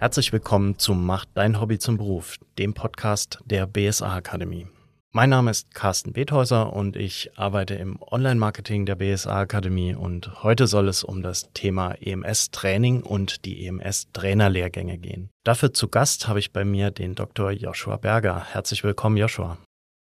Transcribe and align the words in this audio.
Herzlich 0.00 0.32
willkommen 0.32 0.78
zu 0.78 0.94
Macht 0.94 1.28
dein 1.34 1.60
Hobby 1.60 1.78
zum 1.78 1.98
Beruf, 1.98 2.38
dem 2.58 2.72
Podcast 2.72 3.38
der 3.44 3.66
BSA 3.66 4.14
Akademie. 4.16 4.66
Mein 5.12 5.28
Name 5.28 5.50
ist 5.50 5.74
Carsten 5.74 6.14
Bethäuser 6.14 6.72
und 6.72 6.96
ich 6.96 7.32
arbeite 7.36 7.74
im 7.74 8.00
Online-Marketing 8.00 8.86
der 8.86 8.94
BSA 8.94 9.40
Akademie 9.40 9.94
und 9.94 10.42
heute 10.42 10.68
soll 10.68 10.88
es 10.88 11.04
um 11.04 11.22
das 11.22 11.50
Thema 11.52 11.92
EMS-Training 12.00 13.02
und 13.02 13.44
die 13.44 13.66
EMS-Trainerlehrgänge 13.66 14.96
gehen. 14.96 15.28
Dafür 15.44 15.74
zu 15.74 15.88
Gast 15.88 16.28
habe 16.28 16.38
ich 16.38 16.50
bei 16.54 16.64
mir 16.64 16.90
den 16.90 17.14
Dr. 17.14 17.50
Joshua 17.50 17.98
Berger. 17.98 18.42
Herzlich 18.42 18.82
willkommen, 18.82 19.18
Joshua. 19.18 19.58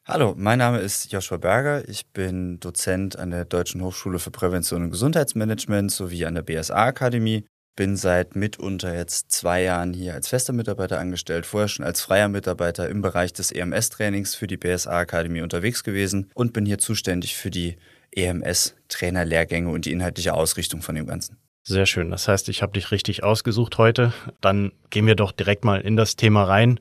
Hallo, 0.05 0.35
mein 0.37 0.59
Name 0.59 0.77
ist 0.77 1.11
Joshua 1.11 1.37
Berger. 1.37 1.89
Ich 1.89 2.05
bin 2.05 2.59
Dozent 2.59 3.17
an 3.17 3.31
der 3.31 3.45
Deutschen 3.45 3.81
Hochschule 3.81 4.19
für 4.19 4.29
Prävention 4.29 4.83
und 4.83 4.91
Gesundheitsmanagement 4.91 5.91
sowie 5.91 6.25
an 6.25 6.35
der 6.35 6.43
BSA 6.43 6.85
Akademie 6.85 7.45
bin 7.77 7.95
seit 7.95 8.35
mitunter 8.35 8.93
jetzt 8.93 9.31
zwei 9.31 9.61
Jahren 9.63 9.93
hier 9.93 10.15
als 10.15 10.27
fester 10.27 10.51
Mitarbeiter 10.51 10.99
angestellt, 10.99 11.45
vorher 11.45 11.69
schon 11.69 11.85
als 11.85 12.01
freier 12.01 12.27
Mitarbeiter 12.27 12.89
im 12.89 13.01
Bereich 13.01 13.31
des 13.31 13.51
EMS-Trainings 13.51 14.35
für 14.35 14.47
die 14.47 14.57
BSA-Akademie 14.57 15.41
unterwegs 15.41 15.85
gewesen 15.85 16.29
und 16.33 16.51
bin 16.51 16.65
hier 16.65 16.79
zuständig 16.79 17.37
für 17.37 17.51
die 17.51 17.77
EMS-Trainerlehrgänge 18.11 19.69
und 19.69 19.85
die 19.85 19.91
inhaltliche 19.91 20.33
Ausrichtung 20.33 20.81
von 20.81 20.95
dem 20.95 21.05
Ganzen. 21.05 21.37
Sehr 21.63 21.85
schön. 21.85 22.09
Das 22.09 22.27
heißt, 22.27 22.49
ich 22.49 22.61
habe 22.61 22.73
dich 22.73 22.91
richtig 22.91 23.23
ausgesucht 23.23 23.77
heute. 23.77 24.11
Dann 24.41 24.71
gehen 24.89 25.05
wir 25.05 25.15
doch 25.15 25.31
direkt 25.31 25.63
mal 25.63 25.79
in 25.79 25.95
das 25.95 26.15
Thema 26.15 26.43
rein. 26.43 26.79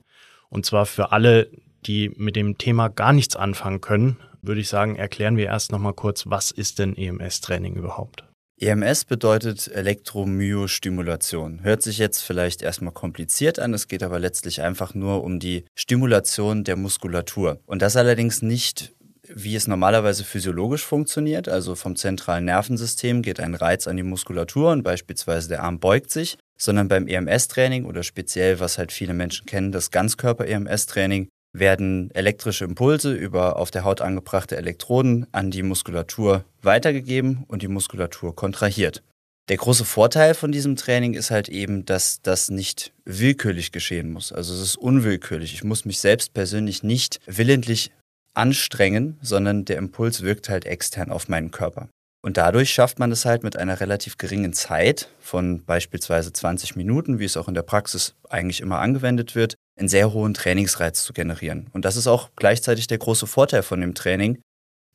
Und 0.49 0.65
zwar 0.65 0.87
für 0.87 1.13
alle, 1.13 1.51
die 1.87 2.11
mit 2.17 2.37
dem 2.37 2.57
Thema 2.57 2.89
gar 2.89 3.13
nichts 3.13 3.37
anfangen 3.37 3.81
können, 3.81 4.17
würde 4.43 4.61
ich 4.61 4.69
sagen, 4.69 4.97
erklären 4.97 5.37
wir 5.37 5.47
erst 5.47 5.73
nochmal 5.73 5.93
kurz, 5.93 6.25
was 6.27 6.53
ist 6.53 6.79
denn 6.79 6.97
EMS-Training 6.97 7.75
überhaupt? 7.75 8.26
EMS 8.59 9.05
bedeutet 9.05 9.69
Elektromyostimulation. 9.69 11.63
Hört 11.63 11.83
sich 11.83 11.99
jetzt 11.99 12.23
vielleicht 12.23 12.63
erstmal 12.63 12.95
kompliziert 12.95 13.59
an, 13.59 13.75
es 13.75 13.87
geht 13.87 14.03
aber 14.03 14.19
letztlich 14.19 14.63
einfach 14.63 14.95
nur 14.95 15.25
um 15.25 15.39
die 15.39 15.67
Stimulation 15.75 16.65
der 16.65 16.77
Muskulatur. 16.77 17.61
Und 17.67 17.83
das 17.83 17.97
allerdings 17.97 18.41
nicht 18.41 18.97
wie 19.29 19.57
es 19.57 19.67
normalerweise 19.67 20.25
physiologisch 20.25 20.85
funktioniert, 20.85 21.49
also 21.49 21.75
vom 21.75 21.97
zentralen 21.97 22.45
Nervensystem 22.45 23.23
geht 23.23 23.41
ein 23.41 23.55
Reiz 23.55 23.87
an 23.87 23.97
die 23.97 24.03
Muskulatur 24.03 24.71
und 24.71 24.83
beispielsweise 24.83 25.49
der 25.49 25.63
Arm 25.63 25.81
beugt 25.81 26.11
sich, 26.11 26.39
sondern 26.57 26.89
beim 26.89 27.09
EMS-Training 27.09 27.85
oder 27.85 28.03
speziell, 28.03 28.61
was 28.61 28.79
halt 28.79 28.93
viele 28.93 29.15
Menschen 29.15 29.47
kennen, 29.47 29.73
das 29.73 29.91
Ganzkörper-EMS-Training, 29.91 31.29
werden 31.59 32.11
elektrische 32.15 32.65
Impulse 32.65 33.13
über 33.13 33.57
auf 33.57 33.71
der 33.71 33.85
Haut 33.85 34.01
angebrachte 34.01 34.57
Elektroden 34.57 35.27
an 35.33 35.51
die 35.51 35.63
Muskulatur 35.63 36.45
weitergegeben 36.63 37.45
und 37.49 37.63
die 37.63 37.69
Muskulatur 37.69 38.35
kontrahiert. 38.35 39.03
Der 39.49 39.59
große 39.59 39.85
Vorteil 39.85 40.35
von 40.35 40.51
diesem 40.51 40.75
Training 40.75 41.15
ist 41.15 41.31
halt 41.31 41.49
eben, 41.49 41.85
dass 41.85 42.21
das 42.21 42.51
nicht 42.51 42.93
willkürlich 43.05 43.71
geschehen 43.71 44.13
muss. 44.13 44.33
Also 44.33 44.53
es 44.53 44.61
ist 44.61 44.77
unwillkürlich. 44.77 45.55
Ich 45.55 45.63
muss 45.63 45.85
mich 45.85 46.01
selbst 46.01 46.35
persönlich 46.35 46.83
nicht 46.83 47.21
willentlich 47.27 47.93
anstrengen, 48.35 49.19
sondern 49.23 49.65
der 49.65 49.79
Impuls 49.79 50.23
wirkt 50.23 50.49
halt 50.49 50.67
extern 50.67 51.11
auf 51.11 51.29
meinen 51.29 51.53
Körper. 51.53 51.89
Und 52.23 52.39
dadurch 52.39 52.71
schafft 52.73 52.99
man 52.99 53.13
es 53.13 53.25
halt 53.25 53.45
mit 53.45 53.57
einer 53.57 53.79
relativ 53.79 54.19
geringen 54.19 54.53
Zeit 54.53 55.09
von 55.21 55.65
beispielsweise 55.65 56.33
20 56.33 56.75
Minuten, 56.75 57.21
wie 57.21 57.25
es 57.25 57.37
auch 57.37 57.47
in 57.47 57.55
der 57.55 57.63
Praxis 57.63 58.17
eigentlich 58.29 58.61
immer 58.61 58.81
angewendet 58.81 59.37
wird, 59.37 59.55
einen 59.79 59.89
sehr 59.89 60.13
hohen 60.13 60.35
Trainingsreiz 60.35 61.05
zu 61.05 61.13
generieren. 61.13 61.69
Und 61.73 61.85
das 61.85 61.97
ist 61.97 62.07
auch 62.07 62.31
gleichzeitig 62.37 62.87
der 62.87 62.99
große 62.99 63.27
Vorteil 63.27 63.63
von 63.63 63.81
dem 63.81 63.95
Training. 63.95 64.41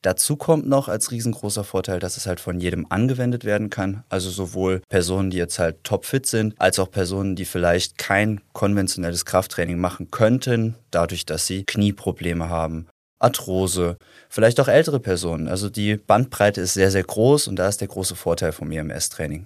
Dazu 0.04 0.36
kommt 0.36 0.68
noch 0.68 0.88
als 0.88 1.12
riesengroßer 1.12 1.64
Vorteil, 1.64 2.00
dass 2.00 2.18
es 2.18 2.26
halt 2.26 2.40
von 2.40 2.60
jedem 2.60 2.88
angewendet 2.90 3.46
werden 3.46 3.70
kann. 3.70 4.04
Also 4.10 4.32
sowohl 4.32 4.82
Personen, 4.90 5.30
die 5.30 5.38
jetzt 5.38 5.60
halt 5.60 5.84
topfit 5.84 6.26
sind, 6.26 6.60
als 6.60 6.80
auch 6.80 6.90
Personen, 6.90 7.36
die 7.36 7.46
vielleicht 7.46 8.00
kein 8.00 8.42
konventionelles 8.54 9.26
Krafttraining 9.26 9.78
machen 9.78 10.10
könnten, 10.10 10.76
dadurch, 10.90 11.26
dass 11.26 11.46
sie 11.46 11.66
Knieprobleme 11.66 12.50
haben, 12.50 12.88
Arthrose, 13.20 13.98
vielleicht 14.28 14.60
auch 14.60 14.68
ältere 14.68 15.00
Personen. 15.00 15.48
Also 15.48 15.70
die 15.70 15.98
Bandbreite 15.98 16.62
ist 16.62 16.74
sehr, 16.74 16.90
sehr 16.90 17.04
groß 17.04 17.48
und 17.48 17.58
da 17.58 17.68
ist 17.68 17.82
der 17.82 17.88
große 17.88 18.16
Vorteil 18.16 18.54
vom 18.54 18.72
EMS-Training. 18.72 19.46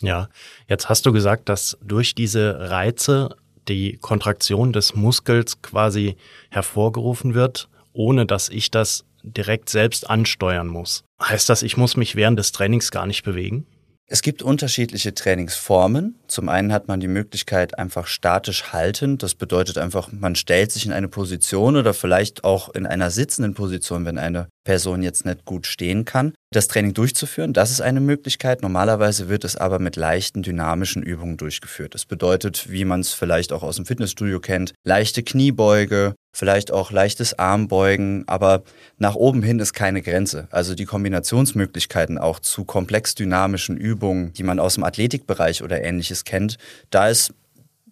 Ja, 0.00 0.28
jetzt 0.68 0.88
hast 0.88 1.04
du 1.06 1.12
gesagt, 1.12 1.48
dass 1.48 1.76
durch 1.82 2.14
diese 2.14 2.70
Reize 2.70 3.30
die 3.68 3.98
Kontraktion 3.98 4.72
des 4.72 4.94
Muskels 4.94 5.62
quasi 5.62 6.16
hervorgerufen 6.50 7.34
wird, 7.34 7.68
ohne 7.92 8.26
dass 8.26 8.48
ich 8.48 8.70
das 8.70 9.04
direkt 9.22 9.68
selbst 9.68 10.08
ansteuern 10.08 10.68
muss. 10.68 11.04
Heißt 11.22 11.48
das, 11.48 11.62
ich 11.62 11.76
muss 11.76 11.96
mich 11.96 12.16
während 12.16 12.38
des 12.38 12.52
Trainings 12.52 12.90
gar 12.90 13.06
nicht 13.06 13.24
bewegen? 13.24 13.66
Es 14.06 14.22
gibt 14.22 14.42
unterschiedliche 14.42 15.12
Trainingsformen. 15.12 16.14
Zum 16.28 16.48
einen 16.48 16.72
hat 16.72 16.88
man 16.88 17.00
die 17.00 17.08
Möglichkeit 17.08 17.78
einfach 17.78 18.06
statisch 18.06 18.72
halten. 18.72 19.18
Das 19.18 19.34
bedeutet 19.34 19.78
einfach, 19.78 20.12
man 20.12 20.36
stellt 20.36 20.70
sich 20.70 20.86
in 20.86 20.92
eine 20.92 21.08
Position 21.08 21.76
oder 21.76 21.94
vielleicht 21.94 22.44
auch 22.44 22.68
in 22.74 22.86
einer 22.86 23.10
sitzenden 23.10 23.54
Position, 23.54 24.04
wenn 24.04 24.18
eine 24.18 24.48
Person 24.68 25.02
jetzt 25.02 25.24
nicht 25.24 25.46
gut 25.46 25.66
stehen 25.66 26.04
kann, 26.04 26.34
das 26.52 26.68
Training 26.68 26.92
durchzuführen. 26.92 27.54
Das 27.54 27.70
ist 27.70 27.80
eine 27.80 28.00
Möglichkeit. 28.00 28.60
Normalerweise 28.60 29.30
wird 29.30 29.44
es 29.44 29.56
aber 29.56 29.78
mit 29.78 29.96
leichten 29.96 30.42
dynamischen 30.42 31.02
Übungen 31.02 31.38
durchgeführt. 31.38 31.94
Das 31.94 32.04
bedeutet, 32.04 32.70
wie 32.70 32.84
man 32.84 33.00
es 33.00 33.14
vielleicht 33.14 33.52
auch 33.52 33.62
aus 33.62 33.76
dem 33.76 33.86
Fitnessstudio 33.86 34.40
kennt, 34.40 34.74
leichte 34.84 35.22
Kniebeuge, 35.22 36.14
vielleicht 36.34 36.70
auch 36.70 36.90
leichtes 36.90 37.38
Armbeugen, 37.38 38.24
aber 38.26 38.62
nach 38.98 39.14
oben 39.14 39.42
hin 39.42 39.58
ist 39.58 39.72
keine 39.72 40.02
Grenze. 40.02 40.48
Also 40.50 40.74
die 40.74 40.84
Kombinationsmöglichkeiten 40.84 42.18
auch 42.18 42.38
zu 42.38 42.64
komplex 42.64 43.14
dynamischen 43.14 43.76
Übungen, 43.76 44.34
die 44.34 44.42
man 44.42 44.60
aus 44.60 44.74
dem 44.74 44.84
Athletikbereich 44.84 45.62
oder 45.62 45.82
ähnliches 45.82 46.17
kennt, 46.24 46.56
da 46.90 47.08
ist 47.08 47.32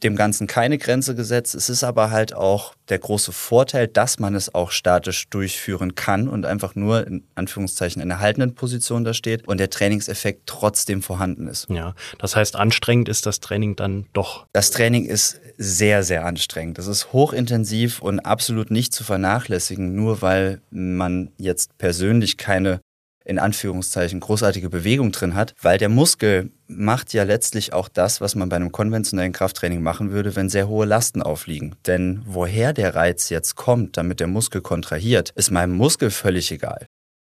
dem 0.03 0.17
Ganzen 0.17 0.47
keine 0.47 0.79
Grenze 0.79 1.15
gesetzt. 1.15 1.55
Es 1.55 1.69
ist 1.69 1.83
aber 1.83 2.11
halt 2.11 2.35
auch 2.35 2.75
der 2.89 2.99
große 2.99 3.33
Vorteil, 3.33 3.89
dass 3.89 4.19
man 4.19 4.35
es 4.35 4.55
auch 4.55 4.71
statisch 4.71 5.29
durchführen 5.29 5.95
kann 5.95 6.29
und 6.29 6.47
einfach 6.47 6.75
nur 6.75 7.07
in 7.07 7.25
Anführungszeichen 7.35 8.03
in 8.03 8.11
einer 8.11 8.21
haltenden 8.21 8.55
Position 8.55 9.05
da 9.05 9.15
steht 9.15 9.49
und 9.49 9.59
der 9.59 9.71
Trainingseffekt 9.71 10.43
trotzdem 10.47 11.03
vorhanden 11.03 11.49
ist. 11.49 11.69
Ja, 11.71 11.95
das 12.19 12.37
heißt, 12.37 12.57
anstrengend 12.57 13.09
ist 13.09 13.27
das 13.27 13.41
Training 13.41 13.77
dann 13.77 14.07
doch. 14.13 14.47
Das 14.53 14.71
Training 14.71 15.05
ist 15.07 15.41
sehr, 15.57 16.03
sehr 16.03 16.25
anstrengend. 16.25 16.79
Das 16.79 16.87
ist 16.87 17.13
hochintensiv 17.13 18.03
und 18.03 18.21
absolut 18.21 18.71
nicht 18.71 18.93
zu 18.93 19.05
vernachlässigen, 19.05 19.95
nur 19.95 20.23
weil 20.23 20.61
man 20.71 21.31
jetzt 21.39 21.77
persönlich 21.79 22.37
keine 22.37 22.81
in 23.27 23.39
Anführungszeichen 23.39 24.21
großartige 24.21 24.71
Bewegung 24.71 25.13
drin 25.13 25.35
hat, 25.35 25.55
weil 25.61 25.79
der 25.79 25.89
Muskel 25.89 26.51
macht 26.69 27.13
ja 27.13 27.25
letztlich 27.25 27.73
auch 27.73 27.89
das, 27.89 28.21
was 28.21 28.35
man 28.35 28.49
bei 28.49 28.57
einem 28.57 28.73
konventionellen 28.73 29.33
Krafttraining 29.33 29.83
machen 29.83 30.11
würde, 30.11 30.37
wenn 30.37 30.49
sehr 30.49 30.69
hohe 30.69 30.87
Lasten 30.87 31.23
aufliegen. 31.23 31.75
Denn 31.87 32.23
woher 32.25 32.73
der 32.73 32.95
Reiz 32.95 33.29
jetzt 33.29 33.57
kommt, 33.57 33.97
damit 33.97 34.21
der 34.21 34.29
Muskel 34.29 34.61
kontrahiert, 34.61 35.31
ist 35.35 35.51
meinem 35.51 35.77
Muskel 35.77 36.11
völlig 36.11 36.51
egal. 36.53 36.87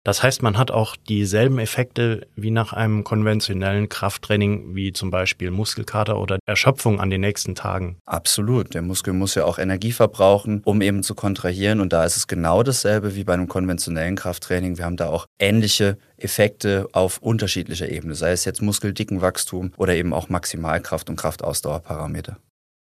Das 0.06 0.22
heißt, 0.22 0.44
man 0.44 0.58
hat 0.58 0.70
auch 0.70 0.98
dieselben 0.98 1.60
Effekte 1.60 2.28
wie 2.36 2.52
nach 2.52 2.74
einem 2.74 3.06
konventionellen 3.06 3.88
Krafttraining, 3.88 4.76
wie 4.76 4.92
zum 4.92 5.12
Beispiel 5.12 5.50
Muskelkater 5.50 6.20
oder 6.20 6.40
Erschöpfung 6.46 7.00
an 7.00 7.10
den 7.10 7.22
nächsten 7.22 7.56
Tagen. 7.56 7.98
Absolut. 8.06 8.74
Der 8.74 8.82
Muskel 8.82 9.14
muss 9.14 9.36
ja 9.36 9.46
auch 9.46 9.60
Energie 9.60 9.94
verbrauchen, 9.94 10.62
um 10.66 10.82
eben 10.82 11.04
zu 11.04 11.16
kontrahieren. 11.16 11.80
Und 11.80 11.94
da 11.94 12.04
ist 12.04 12.18
es 12.18 12.28
genau 12.28 12.64
dasselbe 12.64 13.16
wie 13.16 13.24
bei 13.24 13.34
einem 13.34 13.48
konventionellen 13.48 14.18
Krafttraining. 14.18 14.78
Wir 14.78 14.84
haben 14.84 14.98
da 14.98 15.08
auch 15.08 15.26
ähnliche 15.40 15.98
Effekte 16.18 16.88
auf 16.92 17.20
unterschiedlicher 17.20 17.88
Ebene, 17.88 18.16
sei 18.16 18.32
es 18.32 18.44
jetzt 18.44 18.62
Muskeldickenwachstum 18.62 19.72
oder 19.78 19.96
eben 19.96 20.14
auch 20.14 20.28
Maximalkraft- 20.28 21.10
und 21.10 21.16
Kraftausdauerparameter. 21.16 22.38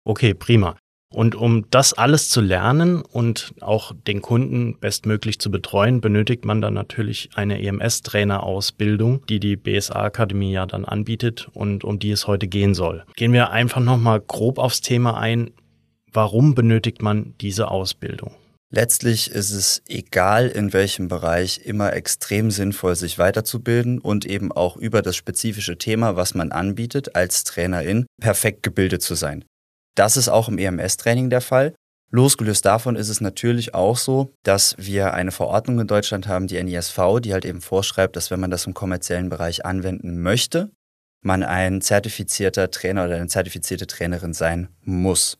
Okay, 0.06 0.34
prima. 0.34 0.78
Und 1.12 1.34
um 1.34 1.66
das 1.72 1.94
alles 1.94 2.30
zu 2.30 2.40
lernen 2.40 3.02
und 3.02 3.53
auch 3.62 3.94
den 4.08 4.22
Kunden 4.22 4.78
bestmöglich 4.80 5.40
zu 5.40 5.50
betreuen, 5.50 6.02
benötigt 6.02 6.46
man 6.46 6.62
dann 6.62 6.75
natürlich 6.75 7.30
eine 7.34 7.62
EMS-Trainerausbildung, 7.62 9.25
die 9.25 9.39
die 9.39 9.56
BSA-Akademie 9.56 10.51
ja 10.54 10.68
dann 10.68 10.86
anbietet 10.86 11.50
und 11.51 11.84
um 11.84 11.98
die 11.98 12.12
es 12.12 12.28
heute 12.28 12.48
gehen 12.48 12.75
soll. 12.75 13.06
Gehen 13.16 13.34
wir 13.34 13.50
einfach 13.50 13.81
nochmal 13.81 14.22
grob 14.22 14.60
aufs 14.60 14.81
Thema 14.81 15.18
ein. 15.18 15.51
Warum 16.13 16.54
benötigt 16.54 17.01
man 17.01 17.34
diese 17.42 17.69
Ausbildung? 17.69 18.36
Letztlich 18.72 19.31
ist 19.31 19.50
es 19.50 19.81
egal 19.88 20.48
in 20.48 20.74
welchem 20.74 21.07
Bereich 21.07 21.62
immer 21.66 21.94
extrem 21.94 22.51
sinnvoll, 22.51 22.95
sich 22.95 23.18
weiterzubilden 23.18 23.98
und 23.98 24.25
eben 24.25 24.51
auch 24.51 24.78
über 24.78 25.01
das 25.01 25.16
spezifische 25.16 25.80
Thema, 25.80 26.16
was 26.16 26.36
man 26.36 26.51
anbietet, 26.51 27.16
als 27.16 27.44
Trainerin 27.45 28.06
perfekt 28.22 28.62
gebildet 28.62 29.01
zu 29.01 29.16
sein. 29.16 29.44
Das 29.95 30.18
ist 30.18 30.30
auch 30.30 30.47
im 30.47 30.57
EMS-Training 30.57 31.30
der 31.30 31.41
Fall. 31.41 31.74
Losgelöst 32.12 32.65
davon 32.65 32.95
ist 32.95 33.09
es 33.09 33.21
natürlich 33.21 33.75
auch 33.75 33.97
so, 33.97 34.33
dass 34.44 34.75
wir 34.80 35.13
eine 35.13 35.31
Verordnung 35.31 35.80
in 35.80 35.88
Deutschland 35.88 36.27
haben, 36.27 36.47
die 36.47 36.62
NISV, 36.62 36.97
die 37.21 37.33
halt 37.33 37.45
eben 37.45 37.62
vorschreibt, 37.62 38.15
dass 38.15 38.31
wenn 38.31 38.39
man 38.39 38.50
das 38.50 38.65
im 38.65 38.74
kommerziellen 38.74 39.30
Bereich 39.30 39.63
anwenden 39.63 40.21
möchte, 40.21 40.71
man 41.21 41.44
ein 41.44 41.81
zertifizierter 41.81 42.71
Trainer 42.71 43.06
oder 43.06 43.18
eine 43.18 43.27
zertifizierte 43.27 43.86
Trainerin 43.86 44.33
sein 44.33 44.69
muss. 44.81 45.38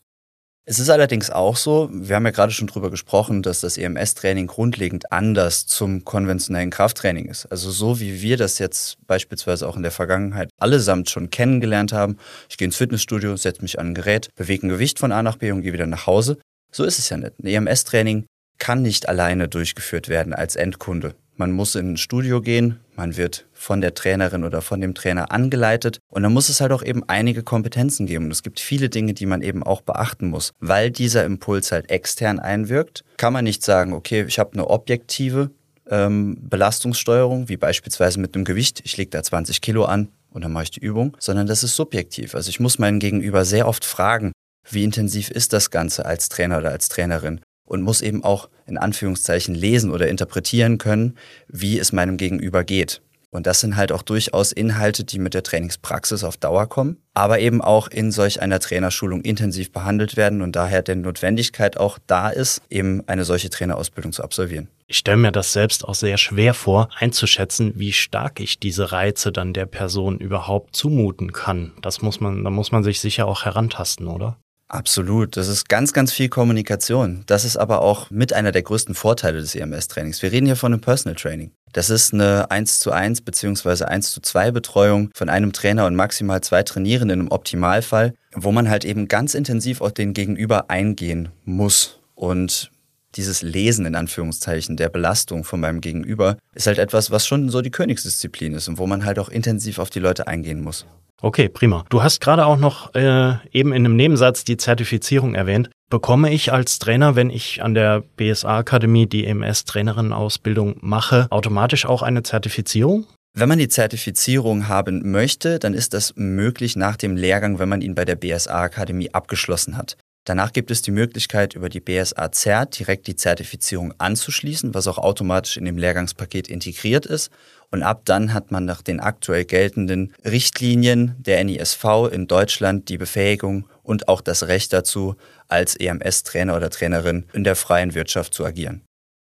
Es 0.69 0.77
ist 0.77 0.92
allerdings 0.92 1.31
auch 1.31 1.57
so, 1.57 1.89
wir 1.92 2.16
haben 2.16 2.25
ja 2.25 2.31
gerade 2.31 2.51
schon 2.51 2.68
drüber 2.68 2.92
gesprochen, 2.92 3.42
dass 3.42 3.62
das 3.62 3.75
EMS-Training 3.75 4.45
grundlegend 4.45 5.12
anders 5.12 5.66
zum 5.66 6.06
konventionellen 6.06 6.69
Krafttraining 6.69 7.25
ist. 7.25 7.48
Also 7.48 7.71
so 7.71 8.00
wie 8.00 8.21
wir 8.21 8.38
das 8.38 8.60
jetzt 8.60 9.00
beispielsweise 9.07 9.68
auch 9.68 9.77
in 9.77 9.81
der 9.81 9.92
Vergangenheit 9.92 10.51
allesamt 10.60 11.10
schon 11.10 11.31
kennengelernt 11.31 11.92
haben. 11.92 12.18
Ich 12.51 12.57
gehe 12.57 12.68
ins 12.68 12.75
Fitnessstudio, 12.75 13.36
setze 13.36 13.63
mich 13.63 13.80
an 13.80 13.88
ein 13.88 13.94
Gerät, 13.95 14.30
bewege 14.36 14.68
ein 14.68 14.69
Gewicht 14.69 15.00
von 15.00 15.12
A 15.12 15.24
nach 15.24 15.38
B 15.38 15.51
und 15.51 15.63
gehe 15.63 15.74
wieder 15.74 15.88
nach 15.88 16.06
Hause. 16.06 16.38
So 16.71 16.83
ist 16.83 17.00
es 17.00 17.10
ja 17.10 17.18
nicht. 17.18 17.39
Ein 17.39 17.48
EMS-Training 17.48 18.27
kann 18.60 18.83
nicht 18.83 19.10
alleine 19.10 19.48
durchgeführt 19.48 20.07
werden 20.07 20.33
als 20.33 20.56
Endkunde. 20.56 21.16
Man 21.36 21.51
muss 21.51 21.74
in 21.74 21.94
ein 21.94 21.98
Studio 21.98 22.42
gehen, 22.42 22.80
man 22.95 23.18
wird 23.18 23.48
von 23.59 23.81
der 23.81 23.94
Trainerin 23.94 24.45
oder 24.45 24.61
von 24.61 24.79
dem 24.79 24.95
Trainer 24.95 25.31
angeleitet 25.31 26.00
und 26.07 26.23
dann 26.23 26.31
muss 26.31 26.47
es 26.47 26.61
halt 26.61 26.71
auch 26.71 26.81
eben 26.81 27.03
einige 27.07 27.44
Kompetenzen 27.44 28.06
geben. 28.06 28.25
Und 28.25 28.31
es 28.31 28.41
gibt 28.41 28.59
viele 28.59 28.89
Dinge, 28.89 29.13
die 29.13 29.25
man 29.25 29.41
eben 29.41 29.63
auch 29.63 29.81
beachten 29.81 30.29
muss. 30.29 30.51
Weil 30.59 30.91
dieser 30.91 31.25
Impuls 31.25 31.71
halt 31.71 31.89
extern 31.89 32.39
einwirkt, 32.39 33.03
kann 33.17 33.33
man 33.33 33.44
nicht 33.44 33.63
sagen, 33.63 33.94
okay, 33.94 34.23
ich 34.27 34.39
habe 34.39 34.53
eine 34.53 34.69
objektive 34.69 35.51
ähm, 35.89 36.38
Belastungssteuerung, 36.41 37.50
wie 37.50 37.57
beispielsweise 37.57 38.19
mit 38.19 38.33
einem 38.33 38.45
Gewicht, 38.45 38.81
ich 38.85 38.95
lege 38.95 39.09
da 39.09 39.21
20 39.21 39.59
Kilo 39.59 39.83
an 39.83 40.07
und 40.31 40.44
dann 40.44 40.53
mache 40.53 40.63
ich 40.63 40.71
die 40.71 40.79
Übung, 40.79 41.17
sondern 41.19 41.45
das 41.45 41.63
ist 41.63 41.75
subjektiv. 41.75 42.35
Also 42.35 42.50
ich 42.50 42.61
muss 42.61 42.79
meinen 42.79 43.00
Gegenüber 43.00 43.44
sehr 43.44 43.67
oft 43.67 43.83
fragen, 43.83 44.31
wie 44.69 44.85
intensiv 44.85 45.29
ist 45.29 45.51
das 45.51 45.69
Ganze 45.69 46.06
als 46.06 46.29
Trainer 46.29 46.59
oder 46.59 46.71
als 46.71 46.88
Trainerin? 46.88 47.41
und 47.69 47.83
muss 47.83 48.01
eben 48.01 48.23
auch 48.23 48.50
in 48.65 48.77
Anführungszeichen 48.77 49.56
lesen 49.56 49.91
oder 49.91 50.07
interpretieren 50.07 50.79
können, 50.79 51.15
wie 51.47 51.79
es 51.79 51.91
meinem 51.94 52.17
Gegenüber 52.17 52.63
geht. 52.63 53.01
Und 53.31 53.45
das 53.45 53.59
sind 53.59 53.75
halt 53.75 53.91
auch 53.91 54.01
durchaus 54.01 54.51
Inhalte, 54.51 55.03
die 55.03 55.19
mit 55.19 55.33
der 55.33 55.43
Trainingspraxis 55.43 56.23
auf 56.23 56.37
Dauer 56.37 56.67
kommen, 56.67 56.97
aber 57.13 57.39
eben 57.39 57.61
auch 57.61 57.87
in 57.87 58.11
solch 58.11 58.41
einer 58.41 58.59
Trainerschulung 58.59 59.21
intensiv 59.21 59.71
behandelt 59.71 60.17
werden 60.17 60.41
und 60.41 60.55
daher 60.55 60.81
der 60.81 60.95
Notwendigkeit 60.95 61.77
auch 61.77 61.99
da 62.07 62.29
ist, 62.29 62.61
eben 62.69 63.03
eine 63.07 63.25
solche 63.25 63.51
Trainerausbildung 63.51 64.13
zu 64.13 64.23
absolvieren. 64.23 64.67
Ich 64.87 64.97
stelle 64.97 65.17
mir 65.17 65.31
das 65.31 65.53
selbst 65.53 65.85
auch 65.85 65.93
sehr 65.93 66.17
schwer 66.17 66.55
vor, 66.55 66.89
einzuschätzen, 66.97 67.73
wie 67.75 67.93
stark 67.93 68.39
ich 68.39 68.59
diese 68.59 68.91
Reize 68.91 69.31
dann 69.31 69.53
der 69.53 69.67
Person 69.67 70.17
überhaupt 70.17 70.75
zumuten 70.75 71.31
kann. 71.31 71.73
Das 71.83 72.01
muss 72.01 72.19
man, 72.19 72.43
da 72.43 72.49
muss 72.49 72.71
man 72.71 72.83
sich 72.83 72.99
sicher 72.99 73.27
auch 73.27 73.45
herantasten, 73.45 74.07
oder? 74.07 74.37
Absolut. 74.69 75.35
Das 75.35 75.47
ist 75.47 75.67
ganz, 75.67 75.93
ganz 75.93 76.13
viel 76.13 76.29
Kommunikation. 76.29 77.23
Das 77.25 77.43
ist 77.43 77.57
aber 77.57 77.81
auch 77.81 78.11
mit 78.11 78.33
einer 78.33 78.51
der 78.51 78.61
größten 78.61 78.93
Vorteile 78.93 79.39
des 79.39 79.55
EMS-Trainings. 79.55 80.21
Wir 80.21 80.31
reden 80.31 80.45
hier 80.45 80.55
von 80.55 80.71
einem 80.71 80.81
Personal 80.81 81.15
Training. 81.15 81.51
Das 81.74 81.89
ist 81.89 82.13
eine 82.13 82.50
1 82.51 82.80
zu 82.80 82.92
1 82.92 83.21
bzw. 83.21 83.86
1 83.86 84.12
zu 84.12 84.21
2 84.21 84.51
Betreuung 84.51 85.12
von 85.13 85.30
einem 85.30 85.54
Trainer 85.54 85.86
und 85.86 85.95
maximal 85.95 86.42
zwei 86.42 86.63
Trainierenden 86.63 87.21
im 87.21 87.31
Optimalfall, 87.31 88.13
wo 88.33 88.51
man 88.51 88.69
halt 88.69 88.86
eben 88.86 89.07
ganz 89.07 89.33
intensiv 89.33 89.81
auf 89.81 89.94
den 89.94 90.13
Gegenüber 90.13 90.69
eingehen 90.69 91.30
muss. 91.45 92.00
Und 92.16 92.71
dieses 93.16 93.42
Lesen 93.42 93.86
in 93.86 93.95
Anführungszeichen 93.95 94.77
der 94.77 94.89
Belastung 94.89 95.44
von 95.44 95.60
meinem 95.60 95.81
Gegenüber 95.81 96.38
ist 96.54 96.68
halt 96.68 96.77
etwas, 96.77 97.12
was 97.12 97.25
schon 97.25 97.50
so 97.50 97.62
die 97.62 97.71
Königsdisziplin 97.71 98.54
ist 98.54 98.68
und 98.68 98.77
wo 98.77 98.88
man 98.88 99.06
halt 99.06 99.19
auch 99.19 99.30
intensiv 99.30 99.80
auf 99.80 99.89
die 99.89 100.00
Leute 100.00 100.27
eingehen 100.27 100.62
muss. 100.62 100.86
Okay, 101.21 101.50
prima. 101.50 101.86
Du 101.89 102.01
hast 102.01 102.21
gerade 102.21 102.45
auch 102.45 102.57
noch 102.57 102.94
äh, 102.95 103.33
eben 103.51 103.74
in 103.74 103.86
einem 103.86 103.95
Nebensatz 103.95 104.45
die 104.45 104.57
Zertifizierung 104.57 105.36
erwähnt. 105.36 105.69
Bekomme 105.89 106.31
ich 106.31 106.53
als 106.53 106.77
Trainer, 106.77 107.15
wenn 107.15 107.31
ich 107.31 107.63
an 107.63 107.74
der 107.74 108.03
BSA 108.15 108.59
Akademie 108.59 109.07
die 109.07 109.25
EMS-Trainerinnen-Ausbildung 109.25 110.77
mache, 110.81 111.25
automatisch 111.31 111.88
auch 111.88 112.03
eine 112.03 112.21
Zertifizierung? 112.21 113.07
Wenn 113.36 113.50
man 113.50 113.57
die 113.57 113.69
Zertifizierung 113.69 114.68
haben 114.68 115.09
möchte, 115.12 115.57
dann 115.57 115.74
ist 115.74 115.95
das 115.95 116.13
möglich 116.15 116.75
nach 116.75 116.95
dem 116.95 117.15
Lehrgang, 117.15 117.57
wenn 117.57 117.69
man 117.69 117.81
ihn 117.81 117.95
bei 117.95 118.06
der 118.06 118.15
BSA 118.15 118.62
Akademie 118.62 119.12
abgeschlossen 119.15 119.77
hat. 119.77 119.97
Danach 120.29 120.53
gibt 120.53 120.69
es 120.69 120.83
die 120.83 120.91
Möglichkeit, 120.91 121.55
über 121.55 121.69
die 121.69 121.79
BSA 121.79 122.31
Zert 122.31 122.77
direkt 122.77 123.07
die 123.07 123.15
Zertifizierung 123.15 123.95
anzuschließen, 123.97 124.75
was 124.75 124.87
auch 124.87 124.99
automatisch 124.99 125.57
in 125.57 125.65
dem 125.65 125.79
Lehrgangspaket 125.79 126.47
integriert 126.47 127.07
ist. 127.07 127.31
Und 127.71 127.81
ab 127.81 128.03
dann 128.05 128.31
hat 128.31 128.51
man 128.51 128.63
nach 128.63 128.83
den 128.83 128.99
aktuell 128.99 129.43
geltenden 129.45 130.13
Richtlinien 130.23 131.15
der 131.17 131.43
NISV 131.43 131.83
in 132.11 132.27
Deutschland 132.27 132.89
die 132.89 132.99
Befähigung 132.99 133.67
und 133.81 134.07
auch 134.07 134.21
das 134.21 134.47
Recht 134.47 134.71
dazu, 134.71 135.15
als 135.47 135.75
EMS-Trainer 135.75 136.55
oder 136.55 136.69
Trainerin 136.69 137.25
in 137.33 137.43
der 137.43 137.55
freien 137.55 137.95
Wirtschaft 137.95 138.35
zu 138.35 138.45
agieren. 138.45 138.83